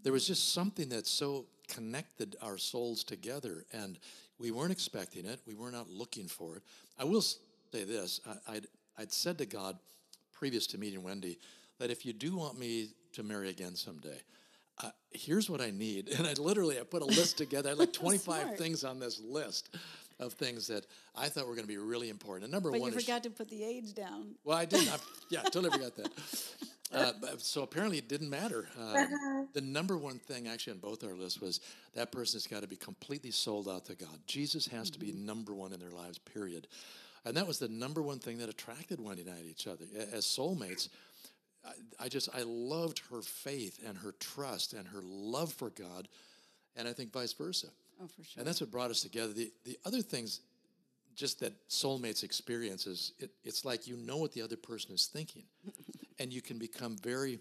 There 0.02 0.12
was 0.12 0.26
just 0.26 0.52
something 0.52 0.88
that 0.90 1.06
so 1.06 1.46
connected 1.68 2.36
our 2.42 2.58
souls 2.58 3.02
together, 3.02 3.64
and 3.72 3.98
we 4.38 4.50
weren't 4.50 4.70
expecting 4.72 5.24
it. 5.26 5.40
We 5.46 5.54
were 5.54 5.70
not 5.70 5.88
looking 5.90 6.28
for 6.28 6.56
it. 6.56 6.62
I 6.98 7.04
will 7.04 7.22
say 7.22 7.38
this: 7.72 8.20
I, 8.48 8.54
I'd 8.56 8.66
I'd 8.98 9.12
said 9.12 9.38
to 9.38 9.46
God 9.46 9.78
previous 10.32 10.66
to 10.68 10.78
meeting 10.78 11.00
Wendie 11.02 11.38
that 11.78 11.90
if 11.90 12.04
you 12.06 12.12
do 12.12 12.36
want 12.36 12.58
me 12.58 12.90
to 13.14 13.22
marry 13.22 13.48
again 13.48 13.74
someday. 13.74 14.20
Uh, 14.82 14.90
here's 15.10 15.48
what 15.48 15.60
I 15.60 15.70
need, 15.70 16.08
and 16.18 16.26
I 16.26 16.34
literally 16.34 16.78
I 16.78 16.82
put 16.82 17.02
a 17.02 17.06
list 17.06 17.38
together. 17.38 17.68
I 17.68 17.72
had 17.72 17.78
like 17.78 17.92
25 17.92 18.42
Smart. 18.42 18.58
things 18.58 18.84
on 18.84 18.98
this 18.98 19.20
list 19.20 19.74
of 20.18 20.32
things 20.32 20.66
that 20.68 20.86
I 21.14 21.28
thought 21.28 21.46
were 21.46 21.54
going 21.54 21.66
to 21.66 21.72
be 21.72 21.76
really 21.76 22.08
important. 22.08 22.44
And 22.44 22.52
number 22.52 22.70
but 22.70 22.80
one 22.80 22.92
you 22.92 22.98
forgot 22.98 23.22
to 23.24 23.30
put 23.30 23.50
the 23.50 23.62
age 23.62 23.94
down. 23.94 24.34
well, 24.44 24.56
I 24.56 24.64
did. 24.64 24.88
I, 24.88 24.96
yeah, 25.30 25.42
totally 25.42 25.70
forgot 25.70 25.96
that. 25.96 26.10
Uh, 26.92 27.12
so 27.38 27.62
apparently, 27.62 27.98
it 27.98 28.08
didn't 28.08 28.30
matter. 28.30 28.68
Um, 28.80 29.48
the 29.52 29.60
number 29.60 29.98
one 29.98 30.20
thing, 30.20 30.46
actually, 30.46 30.74
on 30.74 30.78
both 30.78 31.02
our 31.02 31.14
lists 31.14 31.40
was 31.40 31.60
that 31.94 32.12
person 32.12 32.36
has 32.36 32.46
got 32.46 32.62
to 32.62 32.68
be 32.68 32.76
completely 32.76 33.32
sold 33.32 33.68
out 33.68 33.86
to 33.86 33.96
God. 33.96 34.16
Jesus 34.28 34.68
has 34.68 34.88
to 34.90 34.98
be 35.00 35.10
number 35.10 35.52
one 35.52 35.72
in 35.72 35.80
their 35.80 35.90
lives. 35.90 36.18
Period. 36.18 36.68
And 37.24 37.36
that 37.36 37.46
was 37.46 37.58
the 37.58 37.68
number 37.68 38.02
one 38.02 38.20
thing 38.20 38.38
that 38.38 38.48
attracted 38.48 39.00
Wendie 39.00 39.22
and 39.22 39.30
I 39.30 39.42
to 39.42 39.48
each 39.48 39.66
other 39.66 39.84
as 40.12 40.24
soulmates. 40.24 40.88
I, 42.00 42.08
just 42.08 42.28
I 42.34 42.42
loved 42.42 43.00
her 43.10 43.22
faith 43.22 43.80
and 43.86 43.96
her 43.98 44.12
trust 44.20 44.72
and 44.72 44.86
her 44.88 45.00
love 45.02 45.52
for 45.52 45.70
God, 45.70 46.08
and 46.76 46.86
I 46.86 46.92
think 46.92 47.12
vice 47.12 47.32
versa. 47.32 47.68
Oh, 48.02 48.06
for 48.06 48.22
sure. 48.22 48.40
And 48.40 48.46
that's 48.46 48.60
what 48.60 48.70
brought 48.70 48.90
us 48.90 49.02
together. 49.02 49.32
The 49.32 49.52
the 49.64 49.78
other 49.84 50.02
things, 50.02 50.40
just 51.14 51.40
that 51.40 51.52
soulmates 51.68 52.22
experience 52.22 52.86
is 52.86 53.12
it, 53.18 53.30
it's 53.44 53.64
like 53.64 53.86
you 53.86 53.96
know 53.96 54.18
what 54.18 54.32
the 54.32 54.42
other 54.42 54.56
person 54.56 54.94
is 54.94 55.06
thinking, 55.06 55.44
and 56.18 56.32
you 56.32 56.42
can 56.42 56.58
become 56.58 56.96
very 57.02 57.38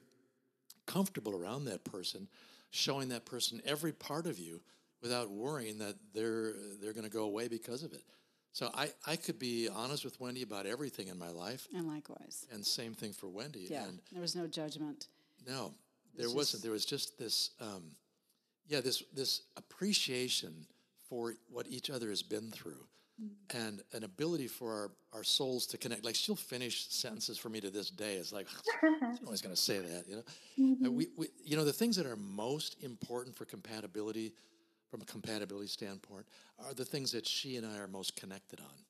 comfortable 0.86 1.36
around 1.36 1.65
that 1.65 1.84
person, 1.84 2.27
showing 2.72 3.10
that 3.10 3.25
person 3.25 3.62
every 3.65 3.91
part 3.91 4.27
of 4.27 4.39
you 4.39 4.62
without 5.01 5.29
worrying 5.29 5.77
that 5.79 5.96
they're 6.13 6.53
they're 6.82 6.94
going 6.94 7.05
to 7.05 7.12
go 7.12 7.24
away 7.24 7.48
because 7.48 7.84
of 7.84 7.94
it. 7.94 8.03
So 8.55 8.69
I, 8.74 8.88
I 9.05 9.17
could 9.17 9.38
be 9.38 9.67
honest 9.67 10.05
with 10.05 10.17
Wendie 10.21 10.43
about 10.43 10.65
everything 10.65 11.09
in 11.09 11.19
my 11.19 11.29
life, 11.29 11.67
and 11.75 11.89
likewise. 11.89 12.47
and 12.53 12.65
same 12.65 12.93
thing 12.93 13.12
for 13.12 13.27
Wendie. 13.27 13.69
Yeah, 13.69 13.83
And 13.83 14.00
there 14.13 14.21
was 14.21 14.33
no 14.33 14.47
judgment. 14.47 15.07
no, 15.45 15.74
there 16.17 16.29
wasn't. 16.29 16.38
just- 16.51 16.63
There 16.63 16.71
was 16.71 16.85
just 16.85 17.18
this, 17.20 17.50
um, 17.59 17.83
yeah, 18.70 18.79
this 18.79 19.03
this 19.13 19.41
appreciation 19.57 20.65
for 21.09 21.33
what 21.51 21.68
each 21.68 21.89
other 21.89 22.07
has 22.09 22.24
been 22.24 22.50
through, 22.51 22.87
Mm-hmm. 23.22 23.57
and 23.65 23.81
an 23.94 24.03
ability 24.03 24.48
for 24.48 24.70
our, 24.74 24.91
our 25.20 25.24
souls 25.24 25.65
to 25.68 25.77
connect. 25.77 26.03
Like 26.03 26.15
she'll 26.15 26.35
finish 26.35 26.87
sentences 26.89 27.37
for 27.37 27.48
me 27.50 27.61
to 27.61 27.70
this 27.70 27.89
day. 27.89 28.15
It's 28.15 28.33
like 28.33 28.48
she's 28.81 29.20
always 29.25 29.41
going 29.41 29.55
to 29.55 29.61
say 29.61 29.79
that, 29.79 30.03
you 30.09 30.15
know. 30.18 30.24
Mm-hmm. 30.59 30.96
We, 30.98 31.07
we, 31.18 31.27
you 31.44 31.55
know, 31.57 31.63
the 31.65 31.72
things 31.72 31.96
that 31.96 32.05
are 32.05 32.18
most 32.18 32.75
important 32.83 33.33
for 33.37 33.46
compatibility, 33.46 34.33
from 34.96 35.01
a 35.01 35.05
compatibility 35.05 35.68
standpoint, 35.68 36.25
are 36.66 36.74
the 36.74 36.86
things 36.86 37.12
that 37.12 37.27
she 37.27 37.58
and 37.58 37.68
I 37.68 37.79
are 37.79 37.88
most 37.88 38.16
connected 38.16 38.62
on. 38.62 38.86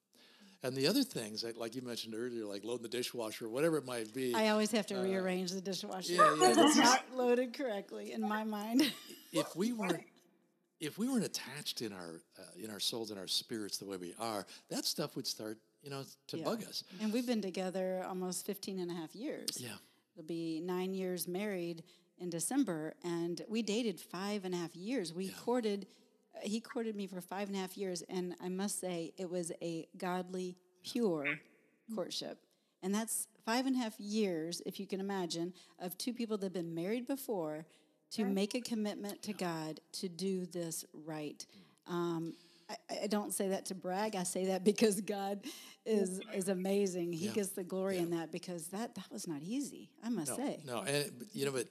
And 0.62 0.76
the 0.76 0.88
other 0.88 1.04
things, 1.04 1.44
like, 1.44 1.58
like 1.58 1.74
you 1.76 1.82
mentioned 1.82 2.14
earlier, 2.16 2.46
like 2.46 2.64
loading 2.64 2.84
the 2.84 2.90
dishwasher, 2.90 3.50
whatever 3.50 3.78
it 3.78 3.86
might 3.86 4.14
be. 4.14 4.36
I 4.36 4.50
always 4.50 4.72
have 4.72 4.86
to 4.88 4.98
rearrange 4.98 5.52
the 5.52 5.62
dishwasher 5.62 6.14
Uh, 6.14 6.16
yeah, 6.16 6.30
yeah, 6.30 6.36
because 6.54 6.58
it's 6.58 6.78
not 6.78 7.04
loaded 7.16 7.54
correctly 7.58 8.12
in 8.12 8.22
my 8.22 8.44
mind. 8.44 8.84
if 9.34 9.56
we 9.56 9.74
weren't 9.74 10.04
if 10.80 10.98
we 11.00 11.08
weren't 11.08 11.24
attached 11.26 11.82
in 11.82 11.92
our 11.92 12.22
uh, 12.38 12.64
in 12.64 12.70
our 12.70 12.80
souls 12.80 13.10
and 13.10 13.20
our 13.20 13.28
spirits 13.28 13.78
the 13.80 13.86
way 13.86 13.98
we 13.98 14.14
are, 14.20 14.46
that 14.70 14.86
stuff 14.86 15.16
would 15.16 15.26
start, 15.26 15.58
you 15.82 15.90
know, 15.90 16.04
to 16.28 16.38
Yeah. 16.38 16.44
bug 16.44 16.64
us. 16.66 16.84
and 17.02 17.12
we've 17.12 17.28
been 17.28 17.42
together 17.42 18.06
almost 18.08 18.46
15 18.46 18.80
and 18.80 18.92
a 18.92 18.94
half 18.94 19.16
years. 19.16 19.48
Yeah. 19.58 19.70
It'll 20.16 20.28
be 20.28 20.62
nine 20.62 20.94
years 20.94 21.28
married 21.28 21.84
in 22.20 22.30
December, 22.30 22.94
and 23.04 23.42
we 23.50 23.62
dated 23.62 24.00
five 24.00 24.46
and 24.46 24.54
a 24.54 24.58
half 24.58 24.76
years. 24.76 25.14
We 25.14 25.30
courted, 25.30 25.88
uh, 26.36 26.40
he 26.44 26.60
courted 26.62 26.96
me 26.96 27.08
for 27.08 27.22
five 27.22 27.48
and 27.50 27.58
a 27.58 27.60
half 27.60 27.78
years, 27.78 28.02
and 28.10 28.36
I 28.42 28.50
must 28.50 28.80
say 28.80 29.14
it 29.18 29.30
was 29.30 29.52
a 29.62 29.88
godly, 29.98 30.56
pure 30.84 31.40
courtship. 31.94 32.40
And 32.82 32.94
that's 32.94 33.28
five 33.46 33.66
and 33.66 33.76
a 33.76 33.80
half 33.80 34.00
years, 34.00 34.62
if 34.66 34.80
you 34.80 34.88
can 34.88 35.00
imagine, 35.00 35.54
of 35.80 35.98
two 35.98 36.14
people 36.14 36.38
that 36.38 36.46
have 36.48 36.54
been 36.54 36.74
married 36.74 37.08
before 37.08 37.66
to 38.12 38.24
make 38.26 38.56
a 38.56 38.62
commitment 38.62 39.22
to 39.24 39.34
God 39.34 39.80
to 39.94 40.08
do 40.08 40.46
this 40.46 40.86
right. 41.06 41.46
Um, 41.88 42.36
I, 42.70 42.76
I 43.04 43.08
don't 43.08 43.34
say 43.34 43.50
that 43.50 43.66
to 43.68 43.76
brag. 43.76 44.16
I 44.16 44.24
say 44.24 44.46
that 44.46 44.64
because 44.64 45.02
God 45.02 45.42
is 45.86 46.20
is 46.34 46.48
amazing. 46.50 47.14
He 47.14 47.28
Yeah. 47.28 47.34
gets 47.34 47.50
the 47.50 47.64
glory 47.64 47.98
in 47.98 48.10
that 48.12 48.32
because 48.32 48.68
that 48.68 48.96
that 48.96 49.12
was 49.12 49.28
not 49.28 49.42
easy. 49.44 49.90
I 50.04 50.10
must 50.10 50.32
No, 50.32 50.38
say. 50.38 50.60
no, 50.66 50.80
and 50.82 51.12
you 51.34 51.46
know, 51.46 51.52
but 51.52 51.68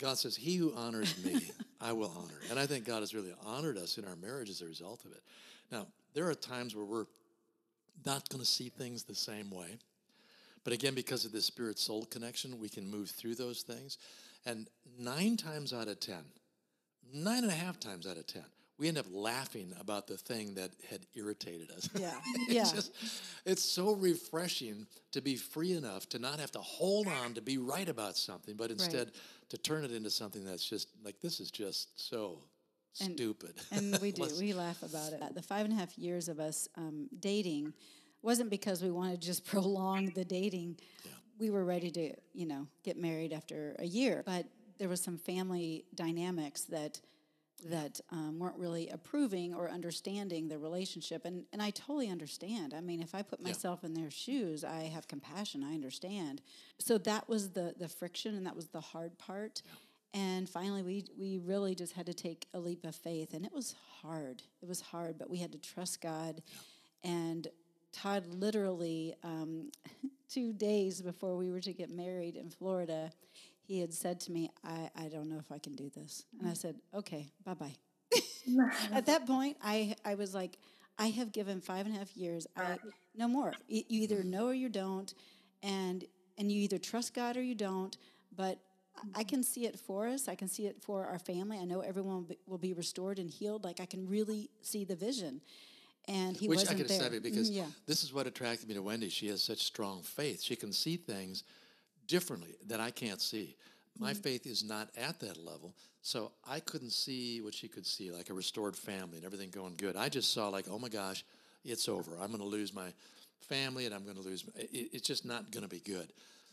God 0.00 0.18
says, 0.18 0.34
"He 0.34 0.56
who 0.56 0.74
honors 0.74 1.22
me, 1.24 1.50
I 1.80 1.92
will 1.92 2.12
honor," 2.16 2.40
and 2.50 2.58
I 2.58 2.66
think 2.66 2.84
God 2.84 3.00
has 3.00 3.14
really 3.14 3.34
honored 3.44 3.76
us 3.76 3.98
in 3.98 4.04
our 4.04 4.16
marriage 4.16 4.50
as 4.50 4.62
a 4.62 4.66
result 4.66 5.04
of 5.04 5.12
it. 5.12 5.22
Now, 5.70 5.86
there 6.14 6.28
are 6.28 6.34
times 6.34 6.74
where 6.74 6.84
we're 6.84 7.06
not 8.04 8.28
going 8.28 8.40
to 8.40 8.48
see 8.48 8.70
things 8.70 9.04
the 9.04 9.14
same 9.14 9.50
way, 9.50 9.78
but 10.64 10.72
again, 10.72 10.94
because 10.94 11.24
of 11.24 11.32
this 11.32 11.44
spirit 11.44 11.78
soul 11.78 12.04
connection, 12.06 12.58
we 12.58 12.68
can 12.68 12.90
move 12.90 13.10
through 13.10 13.34
those 13.34 13.62
things. 13.62 13.98
And 14.46 14.68
nine 14.98 15.36
times 15.36 15.72
out 15.72 15.88
of 15.88 16.00
ten, 16.00 16.24
nine 17.12 17.44
and 17.44 17.52
a 17.52 17.56
half 17.56 17.78
times 17.78 18.06
out 18.06 18.16
of 18.16 18.26
ten, 18.26 18.44
we 18.80 18.88
end 18.88 18.96
up 18.96 19.04
laughing 19.12 19.74
about 19.78 20.06
the 20.06 20.16
thing 20.16 20.54
that 20.54 20.70
had 20.88 21.00
irritated 21.14 21.70
us. 21.70 21.88
Yeah, 21.94 22.12
it's 22.34 22.52
yeah. 22.52 22.64
just, 22.64 22.92
it's 23.44 23.62
so 23.62 23.92
refreshing 23.94 24.86
to 25.12 25.20
be 25.20 25.36
free 25.36 25.74
enough 25.74 26.08
to 26.08 26.18
not 26.18 26.40
have 26.40 26.50
to 26.52 26.60
hold 26.60 27.06
on 27.06 27.34
to 27.34 27.42
be 27.42 27.58
right 27.58 27.88
about 27.88 28.16
something, 28.16 28.56
but 28.56 28.70
instead 28.70 29.12
to 29.50 29.58
turn 29.58 29.84
it 29.84 29.92
into 29.92 30.08
something 30.08 30.44
that's 30.44 30.64
just 30.64 30.88
like 31.04 31.20
this 31.20 31.40
is 31.40 31.50
just 31.50 31.88
so 32.08 32.38
And- 33.02 33.12
stupid. 33.12 33.54
and 33.70 33.98
we 34.00 34.12
do. 34.16 34.26
We 34.38 34.54
laugh 34.54 34.82
about 34.82 35.12
it. 35.12 35.22
The 35.34 35.42
five 35.42 35.66
and 35.66 35.74
a 35.74 35.76
half 35.76 35.96
years 35.98 36.28
of 36.28 36.40
us 36.40 36.66
um, 36.76 37.08
dating 37.20 37.74
wasn't 38.22 38.48
because 38.48 38.82
we 38.82 38.90
wanted 38.90 39.20
to 39.20 39.26
just 39.26 39.44
prolong 39.44 40.06
the 40.14 40.24
dating. 40.24 40.78
Yeah. 41.04 41.12
We 41.38 41.50
were 41.50 41.64
ready 41.64 41.90
to, 41.90 42.14
you 42.32 42.46
know, 42.46 42.66
get 42.82 42.96
married 42.96 43.32
after 43.34 43.76
a 43.78 43.86
year, 43.86 44.22
but 44.24 44.46
there 44.78 44.88
was 44.88 45.02
some 45.02 45.18
family 45.18 45.84
dynamics 45.94 46.64
that 46.64 46.98
that 47.64 48.00
um, 48.10 48.38
weren't 48.38 48.58
really 48.58 48.88
approving 48.88 49.54
or 49.54 49.70
understanding 49.70 50.48
the 50.48 50.58
relationship, 50.58 51.24
and 51.24 51.44
and 51.52 51.62
I 51.62 51.70
totally 51.70 52.08
understand. 52.08 52.74
I 52.74 52.80
mean, 52.80 53.00
if 53.00 53.14
I 53.14 53.22
put 53.22 53.42
myself 53.42 53.84
in 53.84 53.94
their 53.94 54.10
shoes, 54.10 54.64
I 54.64 54.84
have 54.84 55.08
compassion. 55.08 55.64
I 55.64 55.74
understand. 55.74 56.42
So 56.78 56.98
that 56.98 57.28
was 57.28 57.50
the 57.50 57.74
the 57.78 57.88
friction, 57.88 58.34
and 58.34 58.46
that 58.46 58.56
was 58.56 58.68
the 58.68 58.80
hard 58.80 59.18
part. 59.18 59.62
And 60.12 60.48
finally, 60.48 60.82
we 60.82 61.04
we 61.18 61.38
really 61.38 61.74
just 61.74 61.92
had 61.92 62.06
to 62.06 62.14
take 62.14 62.46
a 62.54 62.58
leap 62.58 62.84
of 62.84 62.94
faith, 62.94 63.34
and 63.34 63.44
it 63.44 63.52
was 63.52 63.74
hard. 64.02 64.42
It 64.62 64.68
was 64.68 64.80
hard, 64.80 65.18
but 65.18 65.30
we 65.30 65.38
had 65.38 65.52
to 65.52 65.58
trust 65.58 66.00
God. 66.00 66.42
And 67.04 67.46
Todd 67.92 68.26
literally, 68.26 69.14
um, 69.22 69.70
two 70.28 70.52
days 70.52 71.00
before 71.00 71.36
we 71.36 71.50
were 71.50 71.60
to 71.60 71.72
get 71.72 71.90
married 71.90 72.36
in 72.36 72.50
Florida, 72.50 73.12
he 73.70 73.78
had 73.80 73.94
said 73.94 74.18
to 74.20 74.32
me, 74.32 74.50
"I 74.64 74.90
I 74.96 75.08
don't 75.08 75.28
know 75.28 75.38
if 75.38 75.52
I 75.52 75.58
can 75.58 75.74
do 75.76 75.88
this," 75.90 76.24
and 76.40 76.48
I 76.50 76.54
said, 76.54 76.74
"Okay, 76.92 77.30
bye 77.44 77.54
bye." 77.54 77.76
At 78.92 79.06
that 79.06 79.26
point, 79.26 79.56
I 79.62 79.94
I 80.04 80.16
was 80.16 80.34
like, 80.34 80.58
I 80.98 81.06
have 81.10 81.30
given 81.30 81.60
five 81.60 81.86
and 81.86 81.94
a 81.94 81.98
half 81.98 82.16
years. 82.16 82.48
I 82.56 82.78
no 83.14 83.28
more. 83.28 83.52
You, 83.68 83.84
either 83.88 84.24
know 84.24 84.46
or 84.48 84.54
you 84.54 84.68
don't, 84.68 85.14
and 85.62 86.04
and 86.36 86.50
you 86.50 86.60
either 86.62 86.78
trust 86.78 87.14
God 87.14 87.36
or 87.36 87.42
you 87.42 87.54
don't. 87.54 87.96
But 88.36 88.58
I 89.14 89.22
can 89.22 89.42
see 89.44 89.66
it 89.66 89.78
for 89.78 90.08
us. 90.08 90.26
I 90.26 90.34
can 90.34 90.48
see 90.48 90.66
it 90.66 90.82
for 90.82 91.06
our 91.06 91.18
family. 91.20 91.58
I 91.58 91.64
know 91.64 91.80
everyone 91.80 92.26
will 92.46 92.58
be, 92.58 92.72
restored 92.72 93.18
and 93.18 93.30
healed. 93.30 93.62
Like 93.62 93.78
I 93.80 93.86
can 93.86 94.08
really 94.08 94.50
see 94.62 94.84
the 94.84 94.96
vision. 94.96 95.40
And 96.08 96.36
he 96.36 96.48
Which 96.48 96.58
wasn't 96.58 96.78
could 96.78 96.88
there. 96.88 97.02
have 97.02 97.12
said 97.12 97.22
because 97.22 97.50
Mm, 97.50 97.56
yeah. 97.56 97.66
this 97.86 98.02
is 98.02 98.12
what 98.12 98.26
attracted 98.26 98.68
me 98.68 98.74
to 98.74 98.82
Wendie. 98.82 99.10
She 99.10 99.28
has 99.28 99.42
such 99.42 99.62
strong 99.62 100.02
faith. 100.02 100.42
She 100.42 100.56
can 100.56 100.72
see 100.72 100.96
things 100.96 101.44
differently 102.10 102.56
that 102.66 102.80
I 102.80 102.90
can't 102.90 103.20
see. 103.20 103.56
My 103.98 104.14
faith 104.14 104.46
is 104.46 104.64
not 104.64 104.88
at 104.96 105.20
that 105.20 105.36
level. 105.44 105.74
So 106.02 106.32
I 106.48 106.60
couldn't 106.60 106.90
see 106.90 107.40
what 107.40 107.54
she 107.54 107.68
could 107.68 107.86
see, 107.86 108.10
like 108.10 108.30
a 108.30 108.34
restored 108.34 108.76
family 108.76 109.18
and 109.18 109.24
everything 109.24 109.50
going 109.50 109.74
good. 109.76 109.96
I 109.96 110.08
just 110.08 110.32
saw, 110.32 110.48
like, 110.48 110.64
oh 110.70 110.78
my 110.78 110.88
gosh, 110.88 111.24
it's 111.64 111.88
over. 111.88 112.12
I'm 112.20 112.28
going 112.28 112.40
to 112.40 112.46
lose 112.46 112.74
my 112.74 112.88
family 113.40 113.86
and 113.86 113.94
I'm 113.94 114.04
going 114.04 114.16
to 114.16 114.22
lose, 114.22 114.44
it, 114.56 114.88
it's 114.92 115.06
just 115.06 115.24
not 115.24 115.50
going 115.52 115.62
to 115.62 115.68
be 115.68 115.80
good. 115.80 116.12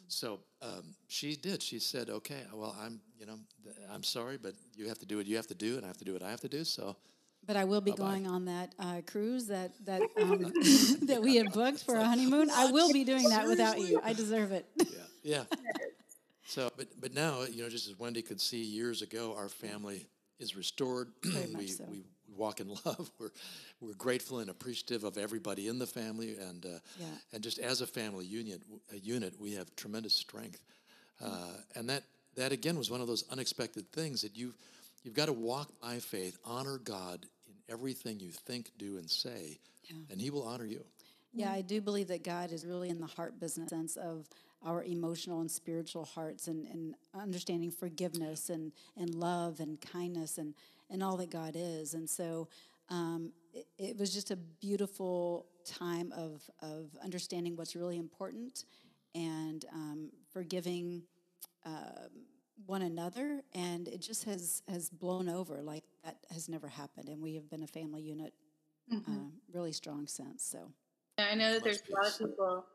So 0.09 0.39
um, 0.61 0.95
she 1.07 1.35
did. 1.35 1.61
She 1.61 1.79
said, 1.79 2.09
"Okay, 2.09 2.41
well, 2.53 2.73
I'm, 2.81 3.01
you 3.19 3.25
know, 3.25 3.37
I'm 3.91 4.03
sorry, 4.03 4.37
but 4.41 4.53
you 4.75 4.87
have 4.87 4.99
to 4.99 5.05
do 5.05 5.17
what 5.17 5.25
you 5.25 5.35
have 5.35 5.47
to 5.47 5.53
do, 5.55 5.75
and 5.75 5.83
I 5.83 5.87
have 5.87 5.97
to 5.97 6.05
do 6.05 6.13
what 6.13 6.23
I 6.23 6.29
have 6.29 6.39
to 6.41 6.47
do." 6.47 6.63
So, 6.63 6.95
but 7.45 7.57
I 7.57 7.65
will 7.65 7.81
be 7.81 7.91
Bye-bye. 7.91 8.03
going 8.03 8.27
on 8.27 8.45
that 8.45 8.73
uh, 8.79 9.01
cruise 9.05 9.47
that 9.47 9.73
that 9.85 10.01
um, 10.21 10.43
that 11.07 11.21
we 11.21 11.35
had 11.35 11.51
booked 11.51 11.83
for 11.83 11.95
a 11.95 12.05
honeymoon. 12.05 12.49
I 12.49 12.71
will 12.71 12.91
be 12.93 13.03
doing 13.03 13.29
that 13.29 13.47
without 13.47 13.79
you. 13.79 13.99
I 14.03 14.13
deserve 14.13 14.53
it. 14.53 14.65
Yeah. 15.23 15.43
So, 16.47 16.71
but 16.77 16.87
but 16.99 17.13
now, 17.13 17.41
you 17.43 17.61
know, 17.61 17.69
just 17.69 17.89
as 17.89 17.95
Wendie 17.95 18.25
could 18.25 18.39
see 18.39 18.63
years 18.63 19.01
ago, 19.01 19.35
our 19.37 19.49
family 19.49 20.07
is 20.39 20.55
restored. 20.55 21.09
we, 21.57 21.67
so. 21.67 21.83
we 21.89 22.03
walk 22.37 22.61
in 22.61 22.69
love. 22.85 23.11
We're 23.19 23.31
we're 23.81 23.95
grateful 23.95 24.39
and 24.39 24.49
appreciative 24.49 25.03
of 25.03 25.17
everybody 25.17 25.67
in 25.67 25.77
the 25.77 25.85
family, 25.85 26.37
and 26.37 26.65
uh, 26.65 26.79
yeah. 26.99 27.05
and 27.33 27.43
just 27.43 27.59
as 27.59 27.81
a 27.81 27.87
family 27.87 28.25
unit, 28.25 28.61
a 28.93 28.97
unit, 28.97 29.39
we 29.39 29.53
have 29.55 29.75
tremendous 29.75 30.13
strength, 30.13 30.61
uh, 31.21 31.57
and 31.75 31.89
that 31.89 32.03
that 32.35 32.53
again 32.53 32.77
was 32.77 32.89
one 32.89 33.01
of 33.01 33.07
those 33.07 33.25
unexpected 33.29 33.91
things 33.91 34.21
that 34.21 34.37
you 34.37 34.53
you've 35.03 35.15
got 35.15 35.25
to 35.25 35.33
walk 35.33 35.69
by 35.81 35.99
faith, 35.99 36.37
honor 36.45 36.77
God 36.77 37.25
in 37.45 37.53
everything 37.67 38.21
you 38.21 38.31
think, 38.31 38.71
do, 38.77 38.97
and 38.97 39.09
say, 39.09 39.59
yeah. 39.83 39.97
and 40.09 40.21
He 40.21 40.29
will 40.29 40.47
honor 40.47 40.65
you. 40.65 40.85
Yeah, 41.33 41.51
I 41.51 41.61
do 41.61 41.81
believe 41.81 42.07
that 42.07 42.23
God 42.23 42.51
is 42.51 42.65
really 42.65 42.89
in 42.89 42.99
the 42.99 43.07
heart 43.07 43.39
business 43.39 43.69
sense 43.69 43.97
of 43.97 44.27
our 44.65 44.83
emotional 44.83 45.41
and 45.41 45.49
spiritual 45.49 46.05
hearts 46.05 46.47
and, 46.47 46.65
and 46.67 46.95
understanding 47.13 47.71
forgiveness 47.71 48.49
and, 48.49 48.71
and 48.95 49.13
love 49.15 49.59
and 49.59 49.79
kindness 49.79 50.37
and, 50.37 50.53
and 50.89 51.03
all 51.03 51.17
that 51.17 51.29
God 51.29 51.53
is. 51.55 51.93
And 51.93 52.09
so 52.09 52.47
um, 52.89 53.31
it, 53.53 53.67
it, 53.77 53.97
was 53.97 54.13
just 54.13 54.31
a 54.31 54.35
beautiful 54.35 55.45
time 55.65 56.11
of, 56.15 56.41
of 56.61 56.89
understanding 57.03 57.55
what's 57.55 57.75
really 57.75 57.97
important 57.97 58.65
and 59.13 59.65
um, 59.73 60.09
forgiving 60.31 61.03
uh, 61.65 62.07
one 62.65 62.81
another. 62.81 63.41
And 63.53 63.87
it 63.87 64.01
just 64.01 64.23
has, 64.23 64.63
has 64.67 64.89
blown 64.89 65.29
over 65.29 65.61
like 65.61 65.83
that 66.03 66.17
has 66.31 66.49
never 66.49 66.67
happened. 66.67 67.09
And 67.09 67.21
we 67.21 67.35
have 67.35 67.49
been 67.49 67.63
a 67.63 67.67
family 67.67 68.01
unit 68.01 68.33
mm-hmm. 68.91 69.11
uh, 69.11 69.29
really 69.53 69.71
strong 69.71 70.07
since. 70.07 70.43
So 70.43 70.71
I 71.17 71.35
know 71.35 71.53
that 71.53 71.63
there's 71.63 71.81
a 71.89 71.95
lot 71.95 72.07
of 72.07 72.17
people 72.17 72.65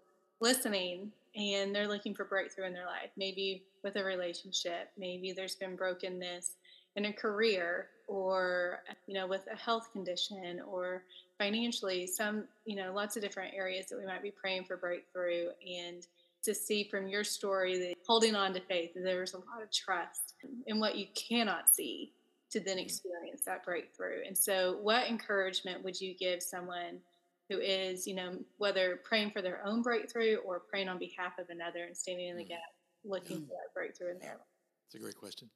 listening 0.43 1.11
and 1.35 1.75
they're 1.75 1.89
looking 1.89 2.15
for 2.15 2.25
breakthrough 2.25 2.67
in 2.67 2.75
their 2.75 2.87
life, 2.87 3.11
maybe 3.17 3.63
with 3.83 3.97
a 3.97 4.05
relationship, 4.05 4.91
maybe 4.99 5.33
there's 5.33 5.55
been 5.55 5.77
brokenness 5.77 6.57
in 6.97 7.07
a 7.07 7.13
career 7.13 7.89
or 8.07 8.81
you 9.07 9.15
know 9.15 9.27
with 9.27 9.47
a 9.51 9.57
health 9.57 9.91
condition 9.93 10.61
or 10.69 11.05
financially 11.39 12.07
some 12.07 12.45
you 12.67 12.77
know 12.77 12.93
lots 12.93 13.17
of 13.17 13.23
different 13.23 13.55
areas 13.55 13.87
that 13.87 13.99
we 13.99 14.05
might 14.05 14.23
be 14.23 14.31
praying 14.31 14.63
for 14.63 14.77
breakthrough 14.77 15.47
and 15.67 16.07
to 16.43 16.55
see 16.55 16.85
from 16.85 17.09
your 17.09 17.25
story 17.25 17.79
that 17.79 17.95
holding 18.07 18.35
on 18.35 18.53
to 18.53 18.61
faith 18.61 18.91
there's 18.95 19.33
a 19.33 19.39
lot 19.39 19.63
of 19.63 19.71
trust 19.73 20.35
in 20.67 20.79
what 20.79 20.97
you 20.97 21.07
cannot 21.15 21.75
see 21.75 22.13
to 22.53 22.61
then 22.61 22.79
experience 22.79 23.43
that 23.47 23.65
breakthrough. 23.65 24.21
And 24.27 24.37
so 24.37 24.79
what 24.83 25.09
encouragement 25.09 25.83
would 25.83 26.01
you 26.01 26.15
give 26.15 26.43
someone 26.43 27.01
who 27.49 27.59
is, 27.59 28.07
you 28.07 28.15
know, 28.15 28.39
whether 28.59 29.01
praying 29.05 29.31
for 29.31 29.43
their 29.43 29.65
own 29.67 29.83
breakthrough 29.83 30.37
or 30.37 30.61
praying 30.61 30.89
on 30.89 30.99
behalf 30.99 31.39
of 31.39 31.47
another 31.51 31.85
and 31.85 31.97
standing 31.97 32.29
in 32.29 32.37
the 32.37 32.45
mm. 32.45 32.49
gap, 32.49 32.61
looking 33.05 33.39
mm. 33.39 33.47
for 33.47 33.55
that 33.55 33.75
breakthrough 33.75 34.11
in 34.11 34.19
their 34.19 34.31
life? 34.31 34.47
It's 34.87 34.95
a 34.95 34.99
great 34.99 35.17
question. 35.17 35.49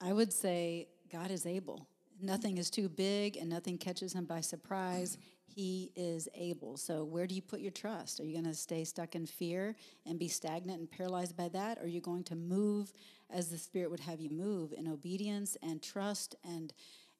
I 0.00 0.12
would 0.12 0.32
say 0.32 0.88
God 1.10 1.30
is 1.30 1.46
able. 1.46 1.88
Nothing 2.20 2.52
mm-hmm. 2.52 2.60
is 2.60 2.70
too 2.70 2.88
big 2.88 3.36
and 3.36 3.48
nothing 3.48 3.78
catches 3.78 4.12
him 4.12 4.24
by 4.24 4.40
surprise. 4.40 5.16
Mm-hmm. 5.16 5.22
He 5.46 5.92
is 5.96 6.28
able. 6.34 6.76
So, 6.76 7.04
where 7.04 7.26
do 7.26 7.34
you 7.34 7.40
put 7.40 7.60
your 7.60 7.70
trust? 7.70 8.20
Are 8.20 8.24
you 8.24 8.34
going 8.34 8.44
to 8.44 8.54
stay 8.54 8.84
stuck 8.84 9.14
in 9.14 9.24
fear 9.24 9.74
and 10.04 10.18
be 10.18 10.28
stagnant 10.28 10.80
and 10.80 10.90
paralyzed 10.90 11.36
by 11.36 11.48
that? 11.50 11.78
Or 11.78 11.84
are 11.84 11.88
you 11.88 12.02
going 12.02 12.24
to 12.24 12.34
move 12.34 12.92
as 13.30 13.48
the 13.48 13.56
Spirit 13.56 13.90
would 13.90 14.00
have 14.00 14.20
you 14.20 14.28
move 14.28 14.74
in 14.76 14.86
obedience 14.86 15.56
and 15.62 15.82
trust 15.82 16.34
and 16.44 16.74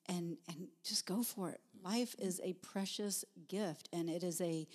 and 0.09 0.37
and 0.49 0.69
just 0.85 1.07
go 1.07 1.23
for 1.23 1.51
it. 1.51 1.61
Life 1.83 2.15
is 2.19 2.41
a 2.43 2.55
precious 2.55 3.25
gift, 3.49 3.89
and 3.93 4.09
it 4.09 4.23
is 4.23 4.41
a 4.41 4.67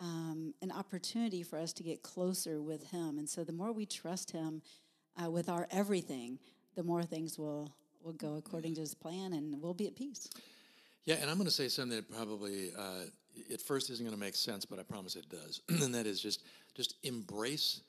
um, 0.00 0.52
an 0.60 0.72
opportunity 0.72 1.42
for 1.42 1.58
us 1.58 1.72
to 1.74 1.82
get 1.82 2.02
closer 2.02 2.60
with 2.60 2.90
Him. 2.90 3.18
And 3.18 3.28
so, 3.28 3.44
the 3.44 3.52
more 3.52 3.72
we 3.72 3.86
trust 3.86 4.30
Him 4.30 4.62
uh, 5.22 5.30
with 5.30 5.48
our 5.48 5.66
everything, 5.70 6.38
the 6.74 6.82
more 6.82 7.02
things 7.02 7.38
will 7.38 7.72
will 8.02 8.12
go 8.12 8.36
according 8.36 8.74
to 8.74 8.80
His 8.80 8.94
plan, 8.94 9.32
and 9.32 9.60
we'll 9.60 9.74
be 9.74 9.86
at 9.86 9.96
peace. 9.96 10.28
Yeah, 11.04 11.16
and 11.20 11.30
I'm 11.30 11.36
going 11.36 11.46
to 11.46 11.54
say 11.54 11.68
something 11.68 11.96
that 11.96 12.10
probably 12.10 12.72
uh, 12.76 13.04
at 13.52 13.60
first 13.60 13.90
isn't 13.90 14.04
going 14.04 14.16
to 14.16 14.20
make 14.20 14.34
sense, 14.34 14.64
but 14.64 14.78
I 14.78 14.82
promise 14.82 15.14
it 15.14 15.28
does, 15.28 15.60
and 15.68 15.94
that 15.94 16.06
is 16.06 16.20
just 16.20 16.42
just 16.74 16.96
embrace 17.02 17.80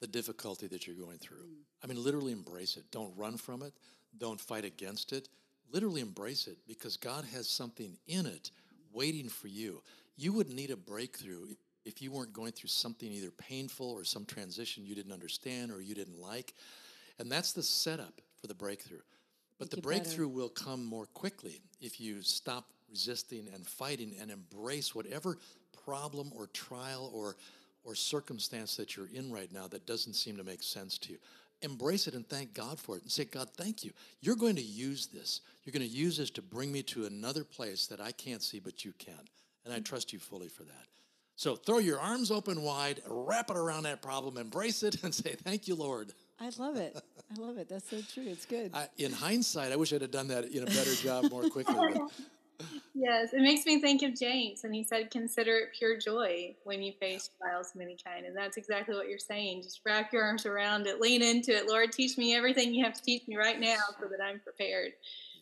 the 0.00 0.06
difficulty 0.06 0.66
that 0.66 0.86
you're 0.86 0.96
going 0.96 1.18
through. 1.18 1.44
Mm. 1.44 1.62
I 1.82 1.86
mean, 1.86 2.02
literally 2.02 2.32
embrace 2.32 2.76
it. 2.76 2.84
Don't 2.90 3.16
run 3.16 3.36
from 3.36 3.62
it. 3.62 3.72
Don't 4.18 4.40
fight 4.40 4.64
against 4.64 5.12
it 5.12 5.28
literally 5.72 6.00
embrace 6.00 6.46
it 6.46 6.58
because 6.66 6.96
God 6.96 7.24
has 7.32 7.48
something 7.48 7.96
in 8.06 8.26
it 8.26 8.50
waiting 8.92 9.28
for 9.28 9.48
you. 9.48 9.82
You 10.16 10.32
wouldn't 10.32 10.54
need 10.56 10.70
a 10.70 10.76
breakthrough 10.76 11.46
if 11.84 12.00
you 12.00 12.10
weren't 12.10 12.32
going 12.32 12.52
through 12.52 12.68
something 12.68 13.10
either 13.10 13.30
painful 13.30 13.90
or 13.90 14.04
some 14.04 14.24
transition 14.24 14.86
you 14.86 14.94
didn't 14.94 15.12
understand 15.12 15.70
or 15.70 15.80
you 15.80 15.94
didn't 15.94 16.20
like. 16.20 16.54
And 17.18 17.30
that's 17.30 17.52
the 17.52 17.62
setup 17.62 18.20
for 18.40 18.46
the 18.46 18.54
breakthrough. 18.54 19.02
But 19.58 19.70
the 19.70 19.80
breakthrough 19.80 20.26
better. 20.26 20.36
will 20.36 20.48
come 20.48 20.84
more 20.84 21.06
quickly 21.06 21.60
if 21.80 22.00
you 22.00 22.22
stop 22.22 22.66
resisting 22.90 23.48
and 23.54 23.66
fighting 23.66 24.14
and 24.20 24.30
embrace 24.30 24.94
whatever 24.94 25.38
problem 25.84 26.32
or 26.34 26.46
trial 26.48 27.10
or 27.14 27.36
or 27.84 27.94
circumstance 27.94 28.76
that 28.76 28.96
you're 28.96 29.10
in 29.12 29.30
right 29.30 29.52
now 29.52 29.68
that 29.68 29.86
doesn't 29.86 30.14
seem 30.14 30.36
to 30.38 30.44
make 30.44 30.62
sense 30.62 30.96
to 30.96 31.12
you 31.12 31.18
embrace 31.64 32.06
it 32.06 32.14
and 32.14 32.28
thank 32.28 32.54
God 32.54 32.78
for 32.78 32.96
it 32.96 33.02
and 33.02 33.10
say, 33.10 33.24
God, 33.24 33.48
thank 33.56 33.84
you. 33.84 33.90
You're 34.20 34.36
going 34.36 34.56
to 34.56 34.62
use 34.62 35.06
this. 35.06 35.40
You're 35.64 35.72
going 35.72 35.88
to 35.88 35.96
use 35.96 36.16
this 36.16 36.30
to 36.30 36.42
bring 36.42 36.70
me 36.70 36.82
to 36.84 37.06
another 37.06 37.44
place 37.44 37.86
that 37.86 38.00
I 38.00 38.12
can't 38.12 38.42
see, 38.42 38.60
but 38.60 38.84
you 38.84 38.92
can. 38.98 39.14
And 39.64 39.72
I 39.72 39.80
trust 39.80 40.12
you 40.12 40.18
fully 40.18 40.48
for 40.48 40.62
that. 40.64 40.86
So 41.36 41.56
throw 41.56 41.78
your 41.78 41.98
arms 41.98 42.30
open 42.30 42.62
wide, 42.62 43.00
wrap 43.08 43.50
it 43.50 43.56
around 43.56 43.84
that 43.84 44.02
problem, 44.02 44.36
embrace 44.36 44.82
it, 44.82 45.00
and 45.02 45.14
say, 45.14 45.34
Thank 45.34 45.66
you, 45.66 45.74
Lord. 45.74 46.12
I 46.40 46.50
love 46.58 46.76
it. 46.76 47.00
I 47.30 47.40
love 47.40 47.58
it. 47.58 47.68
That's 47.68 47.88
so 47.88 48.00
true. 48.12 48.24
It's 48.26 48.44
good. 48.44 48.72
I, 48.74 48.88
in 48.98 49.12
hindsight, 49.12 49.72
I 49.72 49.76
wish 49.76 49.92
I'd 49.92 50.02
have 50.02 50.10
done 50.10 50.28
that 50.28 50.44
in 50.44 50.62
a 50.62 50.66
better 50.66 50.94
job 50.94 51.30
more 51.30 51.42
quickly. 51.50 51.74
Yes, 52.94 53.32
it 53.32 53.40
makes 53.40 53.66
me 53.66 53.80
think 53.80 54.02
of 54.02 54.18
James, 54.18 54.64
and 54.64 54.74
he 54.74 54.84
said, 54.84 55.10
"Consider 55.10 55.56
it 55.58 55.68
pure 55.78 55.96
joy 55.96 56.54
when 56.64 56.82
you 56.82 56.92
face 56.92 57.30
trials 57.38 57.72
of 57.74 57.80
any 57.80 57.96
kind." 58.04 58.26
And 58.26 58.36
that's 58.36 58.56
exactly 58.56 58.94
what 58.94 59.08
you're 59.08 59.18
saying. 59.18 59.62
Just 59.62 59.80
wrap 59.84 60.12
your 60.12 60.22
arms 60.22 60.46
around 60.46 60.86
it, 60.86 61.00
lean 61.00 61.22
into 61.22 61.56
it. 61.56 61.66
Lord, 61.66 61.92
teach 61.92 62.18
me 62.18 62.34
everything 62.34 62.74
you 62.74 62.84
have 62.84 62.94
to 62.94 63.02
teach 63.02 63.26
me 63.26 63.36
right 63.36 63.60
now, 63.60 63.76
so 64.00 64.08
that 64.08 64.22
I'm 64.22 64.40
prepared 64.40 64.92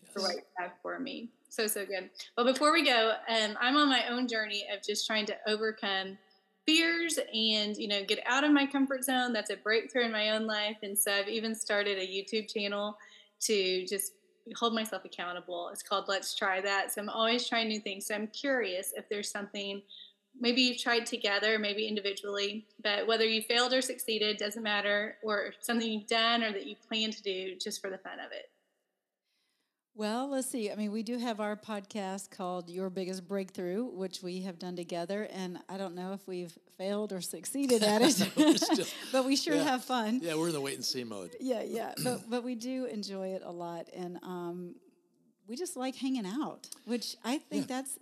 yes. 0.03 0.13
for 0.13 0.23
what 0.23 0.35
you 0.35 0.43
have 0.59 0.73
for 0.83 0.99
me. 0.99 1.29
So 1.49 1.67
so 1.67 1.85
good. 1.85 2.11
But 2.37 2.45
before 2.45 2.73
we 2.73 2.85
go, 2.85 3.15
um, 3.29 3.57
I'm 3.61 3.77
on 3.77 3.89
my 3.89 4.09
own 4.09 4.27
journey 4.29 4.65
of 4.75 4.83
just 4.83 5.07
trying 5.07 5.27
to 5.27 5.37
overcome 5.47 6.17
fears 6.65 7.19
and 7.19 7.77
you 7.77 7.89
know 7.89 8.05
get 8.05 8.21
out 8.27 8.45
of 8.45 8.53
my 8.53 8.67
comfort 8.67 9.05
zone. 9.05 9.33
That's 9.33 9.51
a 9.51 9.57
breakthrough 9.57 10.05
in 10.05 10.13
my 10.13 10.31
own 10.31 10.47
life, 10.47 10.79
and 10.83 10.99
so 10.99 11.13
I've 11.13 11.29
even 11.29 11.55
started 11.55 11.99
a 11.99 12.07
YouTube 12.07 12.53
channel 12.53 12.97
to 13.41 13.85
just 13.87 14.13
hold 14.57 14.75
myself 14.75 15.05
accountable. 15.05 15.71
It's 15.73 15.83
called 15.83 16.07
Let's 16.09 16.35
Try 16.35 16.61
That. 16.61 16.93
So 16.93 17.01
I'm 17.01 17.09
always 17.09 17.49
trying 17.49 17.69
new 17.69 17.81
things. 17.81 18.07
So 18.07 18.15
I'm 18.15 18.29
curious 18.29 18.93
if 18.97 19.09
there's 19.09 19.31
something 19.31 19.83
maybe 20.41 20.63
you've 20.63 20.79
tried 20.79 21.07
together, 21.07 21.59
maybe 21.59 21.87
individually, 21.87 22.67
but 22.83 23.07
whether 23.07 23.25
you 23.25 23.43
failed 23.43 23.73
or 23.73 23.83
succeeded 23.83 24.39
doesn't 24.39 24.63
matter, 24.63 25.17
or 25.23 25.53
something 25.61 25.91
you've 25.91 26.07
done 26.07 26.43
or 26.43 26.53
that 26.53 26.67
you 26.67 26.77
plan 26.89 27.11
to 27.11 27.23
do 27.23 27.57
just 27.63 27.81
for 27.81 27.91
the 27.91 27.99
fun 27.99 28.19
of 28.19 28.33
it. 28.33 28.52
Well, 29.95 30.31
let's 30.31 30.49
see. 30.49 30.71
I 30.71 30.75
mean, 30.75 30.91
we 30.91 31.03
do 31.03 31.19
have 31.19 31.39
our 31.39 31.55
podcast 31.55 32.31
called 32.31 32.71
Your 32.71 32.89
Biggest 32.89 33.29
Breakthrough, 33.29 33.85
which 33.85 34.23
we 34.23 34.41
have 34.43 34.59
done 34.59 34.75
together. 34.75 35.29
And 35.31 35.59
I 35.69 35.77
don't 35.77 35.95
know 35.95 36.15
if 36.15 36.27
we've 36.27 36.57
failed 36.79 37.13
or 37.13 37.21
succeeded 37.21 37.83
at 37.83 38.01
it, 38.03 38.13
still, 38.13 38.87
but 39.13 39.27
we 39.27 39.37
sure 39.37 39.55
yeah. 39.55 39.65
have 39.65 39.85
fun. 39.85 40.21
Yeah, 40.23 40.35
we're 40.37 40.49
in 40.49 40.55
the 40.55 40.63
wait 40.63 40.77
and 40.77 40.85
see 40.85 41.05
mode. 41.05 41.33
Yeah, 41.41 41.63
yeah. 41.63 41.93
but, 42.03 42.23
but 42.31 42.43
we 42.43 42.55
do 42.55 42.87
enjoy 42.87 43.29
it 43.29 43.43
a 43.45 43.53
lot. 43.53 43.89
And 43.95 44.19
um, 44.23 44.77
we 45.47 45.57
just 45.57 45.77
like 45.77 45.95
hanging 45.95 46.27
out, 46.27 46.69
which 46.87 47.17
I 47.23 47.37
think 47.37 47.69
yeah. 47.69 47.77
that's, 47.77 47.99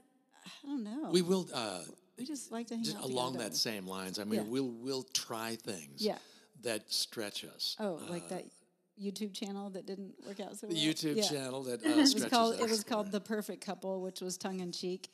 I 0.46 0.68
don't 0.68 0.85
know. 0.85 1.11
We 1.11 1.22
will. 1.22 1.48
Uh, 1.53 1.81
we 2.16 2.24
just 2.24 2.53
like 2.53 2.68
to 2.68 2.76
hang 2.76 2.87
out 2.96 3.03
along 3.03 3.33
together. 3.33 3.50
that 3.50 3.57
same 3.57 3.87
lines. 3.87 4.18
I 4.20 4.24
mean, 4.24 4.40
yeah. 4.40 4.46
we'll 4.46 4.68
we'll 4.68 5.03
try 5.14 5.57
things. 5.57 6.00
Yeah. 6.03 6.18
That 6.62 6.92
stretch 6.92 7.44
us. 7.44 7.76
Oh, 7.81 7.96
uh, 7.96 8.11
like 8.11 8.29
that 8.29 8.44
YouTube 9.00 9.32
channel 9.34 9.70
that 9.70 9.86
didn't 9.86 10.14
work 10.26 10.40
out 10.40 10.56
so 10.56 10.66
the 10.66 10.74
well. 10.74 10.82
The 10.82 10.94
YouTube 10.94 11.16
yeah. 11.16 11.22
channel 11.22 11.62
that 11.64 11.84
uh, 11.84 11.88
it 11.90 11.96
was 11.96 12.24
called 12.26 12.54
us. 12.54 12.60
it 12.60 12.70
was 12.70 12.84
called 12.84 13.10
The 13.10 13.20
Perfect 13.20 13.64
Couple, 13.64 14.00
which 14.00 14.20
was 14.20 14.36
tongue 14.36 14.60
in 14.60 14.72
cheek. 14.72 15.08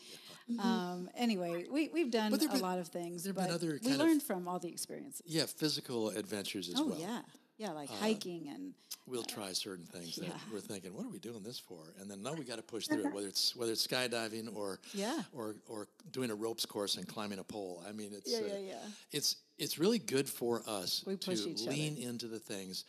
Yeah. 0.49 0.63
Um, 0.63 1.11
anyway, 1.17 1.67
we 1.71 1.89
we've 1.89 2.11
done 2.11 2.33
a 2.33 2.39
been, 2.39 2.61
lot 2.61 2.79
of 2.79 2.89
things. 2.89 3.25
There 3.25 3.33
have 3.33 3.47
been 3.47 3.55
other 3.55 3.81
we 3.85 3.95
learned 3.95 4.23
from 4.23 4.49
all 4.49 4.59
the 4.59 4.69
experiences. 4.69 5.23
Yeah, 5.27 5.47
physical 5.47 6.11
adventures 6.11 6.69
as 6.69 6.81
oh, 6.81 6.87
well. 6.87 6.99
yeah. 6.99 7.21
Yeah, 7.59 7.71
like 7.71 7.89
hiking 7.89 8.51
and 8.55 8.75
we'll 9.07 9.23
try 9.23 9.53
certain 9.53 9.87
things 9.87 10.17
that 10.17 10.27
yeah. 10.27 10.33
we're 10.53 10.61
thinking, 10.61 10.93
what 10.93 11.07
are 11.07 11.09
we 11.09 11.19
doing 11.19 11.43
this 11.43 11.59
for? 11.59 11.79
And 12.01 12.11
then 12.11 12.23
no, 12.23 12.33
we 12.35 12.45
got 12.45 12.57
to 12.57 12.63
push 12.63 12.87
through 12.87 13.07
it, 13.07 13.15
whether 13.15 13.29
it's 13.33 13.57
whether 13.57 13.73
it's 13.73 13.87
skydiving 13.87 14.55
or 14.55 14.81
Yeah. 14.93 15.23
or 15.33 15.57
or 15.69 15.89
doing 16.11 16.31
a 16.31 16.35
ropes 16.35 16.67
course 16.67 16.97
and 16.97 17.07
climbing 17.07 17.39
a 17.39 17.45
pole. 17.45 17.83
I 17.89 17.93
mean, 17.93 18.11
it's 18.13 18.31
Yeah, 18.31 18.39
uh, 18.41 18.47
yeah, 18.47 18.59
yeah. 18.59 18.79
it's 19.13 19.37
it's 19.59 19.79
really 19.79 19.99
good 19.99 20.29
for 20.29 20.63
us 20.67 21.03
We 21.07 21.17
push 21.17 21.43
to 21.43 21.51
each 21.51 21.63
other. 21.63 21.71
lean 21.71 21.97
into 21.97 22.29
the 22.29 22.39
things 22.39 22.85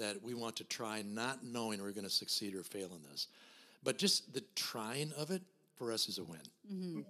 that 0.00 0.22
we 0.22 0.34
want 0.34 0.56
to 0.56 0.64
try, 0.64 1.02
not 1.02 1.44
knowing 1.44 1.80
we're 1.80 1.92
going 1.92 2.04
to 2.04 2.10
succeed 2.10 2.54
or 2.54 2.62
fail 2.62 2.90
in 2.94 3.02
this, 3.10 3.28
but 3.84 3.96
just 3.96 4.34
the 4.34 4.42
trying 4.56 5.12
of 5.16 5.30
it 5.30 5.42
for 5.76 5.92
us 5.92 6.08
is 6.08 6.18
a 6.18 6.24
win. 6.24 6.40
Mm-hmm. 6.70 7.00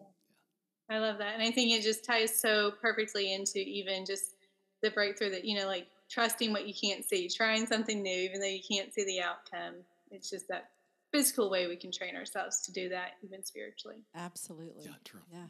I 0.90 0.98
love 0.98 1.18
that. 1.18 1.35
And 1.35 1.42
I 1.42 1.50
think 1.50 1.72
it 1.72 1.83
just 1.83 2.05
ties 2.05 2.35
so 2.35 2.72
perfectly 2.83 3.33
into 3.33 3.59
even 3.59 4.05
just 4.05 4.35
the 4.83 4.90
breakthrough 4.90 5.31
that, 5.31 5.44
you 5.44 5.57
know, 5.57 5.66
like 5.66 5.87
trusting 6.11 6.53
what 6.53 6.66
you 6.66 6.74
can't 6.74 7.05
see, 7.05 7.29
trying 7.29 7.64
something 7.66 8.03
new, 8.03 8.11
even 8.11 8.40
though 8.40 8.46
you 8.46 8.61
can't 8.68 8.92
see 8.92 9.05
the 9.05 9.20
outcome. 9.20 9.76
It's 10.11 10.29
just 10.29 10.48
that 10.48 10.70
physical 11.12 11.48
way 11.48 11.68
we 11.68 11.76
can 11.76 11.92
train 11.92 12.16
ourselves 12.16 12.61
to 12.62 12.72
do 12.72 12.88
that, 12.88 13.12
even 13.22 13.44
spiritually. 13.44 14.03
absolutely. 14.16 14.85
Yeah, 14.85 14.94
true. 15.05 15.20
Yeah. 15.33 15.46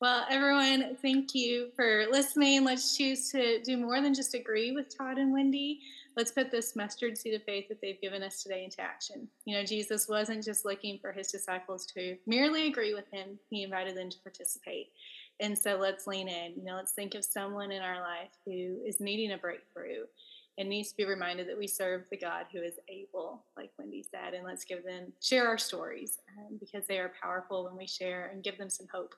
Well, 0.00 0.24
everyone, 0.30 0.96
thank 1.02 1.34
you 1.34 1.72
for 1.76 2.06
listening. 2.10 2.64
Let's 2.64 2.96
choose 2.96 3.30
to 3.32 3.60
do 3.60 3.76
more 3.76 4.00
than 4.00 4.14
just 4.14 4.32
agree 4.32 4.72
with 4.72 4.96
Todd 4.96 5.18
and 5.18 5.30
Wendie. 5.30 5.80
Let's 6.16 6.32
put 6.32 6.50
this 6.50 6.74
mustard 6.74 7.18
seed 7.18 7.34
of 7.34 7.42
faith 7.42 7.68
that 7.68 7.82
they've 7.82 8.00
given 8.00 8.22
us 8.22 8.42
today 8.42 8.64
into 8.64 8.80
action. 8.80 9.28
You 9.44 9.58
know, 9.58 9.62
Jesus 9.62 10.08
wasn't 10.08 10.42
just 10.42 10.64
looking 10.64 10.98
for 11.00 11.12
his 11.12 11.30
disciples 11.30 11.84
to 11.94 12.16
merely 12.26 12.66
agree 12.66 12.94
with 12.94 13.10
him, 13.12 13.38
he 13.50 13.62
invited 13.62 13.94
them 13.94 14.08
to 14.08 14.18
participate. 14.20 14.86
And 15.38 15.56
so 15.56 15.76
let's 15.76 16.06
lean 16.06 16.28
in. 16.28 16.54
You 16.56 16.64
know, 16.64 16.76
let's 16.76 16.92
think 16.92 17.14
of 17.14 17.22
someone 17.22 17.70
in 17.70 17.82
our 17.82 18.00
life 18.00 18.30
who 18.46 18.78
is 18.86 19.00
needing 19.00 19.32
a 19.32 19.38
breakthrough 19.38 20.04
and 20.58 20.68
needs 20.68 20.90
to 20.90 20.96
be 20.96 21.04
reminded 21.04 21.48
that 21.48 21.56
we 21.58 21.66
serve 21.66 22.02
the 22.10 22.16
God 22.18 22.46
who 22.52 22.60
is 22.62 22.74
able, 22.88 23.44
like 23.56 23.70
Wendie 23.80 24.04
said. 24.10 24.34
And 24.34 24.44
let's 24.44 24.64
give 24.64 24.84
them, 24.84 25.12
share 25.22 25.46
our 25.48 25.58
stories 25.58 26.18
um, 26.38 26.58
because 26.58 26.86
they 26.86 26.98
are 26.98 27.12
powerful 27.22 27.64
when 27.64 27.76
we 27.76 27.86
share 27.86 28.30
and 28.32 28.42
give 28.42 28.58
them 28.58 28.68
some 28.70 28.86
hope 28.92 29.14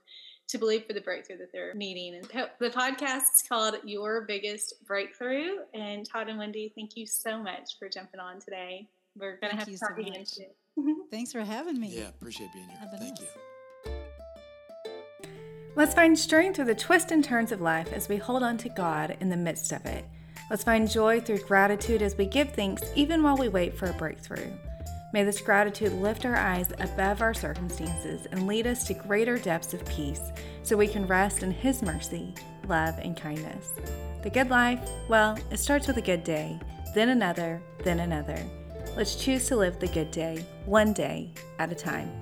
to 0.48 0.58
believe 0.58 0.84
for 0.86 0.92
the 0.92 1.00
breakthrough 1.00 1.38
that 1.38 1.52
they're 1.52 1.74
needing. 1.74 2.14
And 2.14 2.50
the 2.60 2.70
podcast 2.70 3.22
is 3.36 3.44
called 3.48 3.76
Your 3.84 4.22
Biggest 4.22 4.74
Breakthrough. 4.86 5.58
And 5.74 6.08
Todd 6.08 6.28
and 6.28 6.38
Wendie, 6.38 6.72
thank 6.76 6.96
you 6.96 7.06
so 7.06 7.42
much 7.42 7.78
for 7.78 7.88
jumping 7.88 8.20
on 8.20 8.38
today. 8.38 8.88
We're 9.16 9.38
going 9.40 9.52
to 9.52 9.58
have 9.58 9.68
you 9.68 9.74
to 9.74 9.78
so 9.78 9.86
talk 9.88 9.98
again 9.98 10.20
much. 10.20 10.28
soon. 10.28 11.06
Thanks 11.10 11.32
for 11.32 11.40
having 11.42 11.78
me. 11.80 11.88
Yeah, 11.98 12.08
appreciate 12.08 12.52
being 12.52 12.68
here. 12.68 12.78
Have 12.78 12.90
Thank 12.98 13.18
nice- 13.18 13.20
you. 13.20 13.26
Let's 15.74 15.94
find 15.94 16.18
strength 16.18 16.56
through 16.56 16.66
the 16.66 16.74
twists 16.74 17.10
and 17.12 17.24
turns 17.24 17.50
of 17.50 17.60
life 17.62 17.92
as 17.94 18.06
we 18.08 18.18
hold 18.18 18.42
on 18.42 18.58
to 18.58 18.68
God 18.68 19.16
in 19.20 19.30
the 19.30 19.36
midst 19.38 19.72
of 19.72 19.86
it. 19.86 20.04
Let's 20.52 20.64
find 20.64 20.86
joy 20.86 21.18
through 21.18 21.38
gratitude 21.38 22.02
as 22.02 22.14
we 22.18 22.26
give 22.26 22.50
thanks 22.50 22.82
even 22.94 23.22
while 23.22 23.38
we 23.38 23.48
wait 23.48 23.74
for 23.74 23.86
a 23.86 23.94
breakthrough. 23.94 24.52
May 25.14 25.24
this 25.24 25.40
gratitude 25.40 25.94
lift 25.94 26.26
our 26.26 26.36
eyes 26.36 26.70
above 26.78 27.22
our 27.22 27.32
circumstances 27.32 28.26
and 28.30 28.46
lead 28.46 28.66
us 28.66 28.84
to 28.84 28.92
greater 28.92 29.38
depths 29.38 29.72
of 29.72 29.82
peace 29.86 30.20
so 30.62 30.76
we 30.76 30.88
can 30.88 31.06
rest 31.06 31.42
in 31.42 31.52
His 31.52 31.80
mercy, 31.80 32.34
love, 32.68 32.98
and 32.98 33.16
kindness. 33.16 33.80
The 34.22 34.28
good 34.28 34.50
life, 34.50 34.86
well, 35.08 35.38
it 35.50 35.56
starts 35.56 35.86
with 35.86 35.96
a 35.96 36.02
good 36.02 36.22
day, 36.22 36.60
then 36.94 37.08
another, 37.08 37.62
then 37.82 38.00
another. 38.00 38.38
Let's 38.94 39.16
choose 39.16 39.46
to 39.46 39.56
live 39.56 39.80
the 39.80 39.88
good 39.88 40.10
day, 40.10 40.44
one 40.66 40.92
day 40.92 41.30
at 41.60 41.72
a 41.72 41.74
time. 41.74 42.12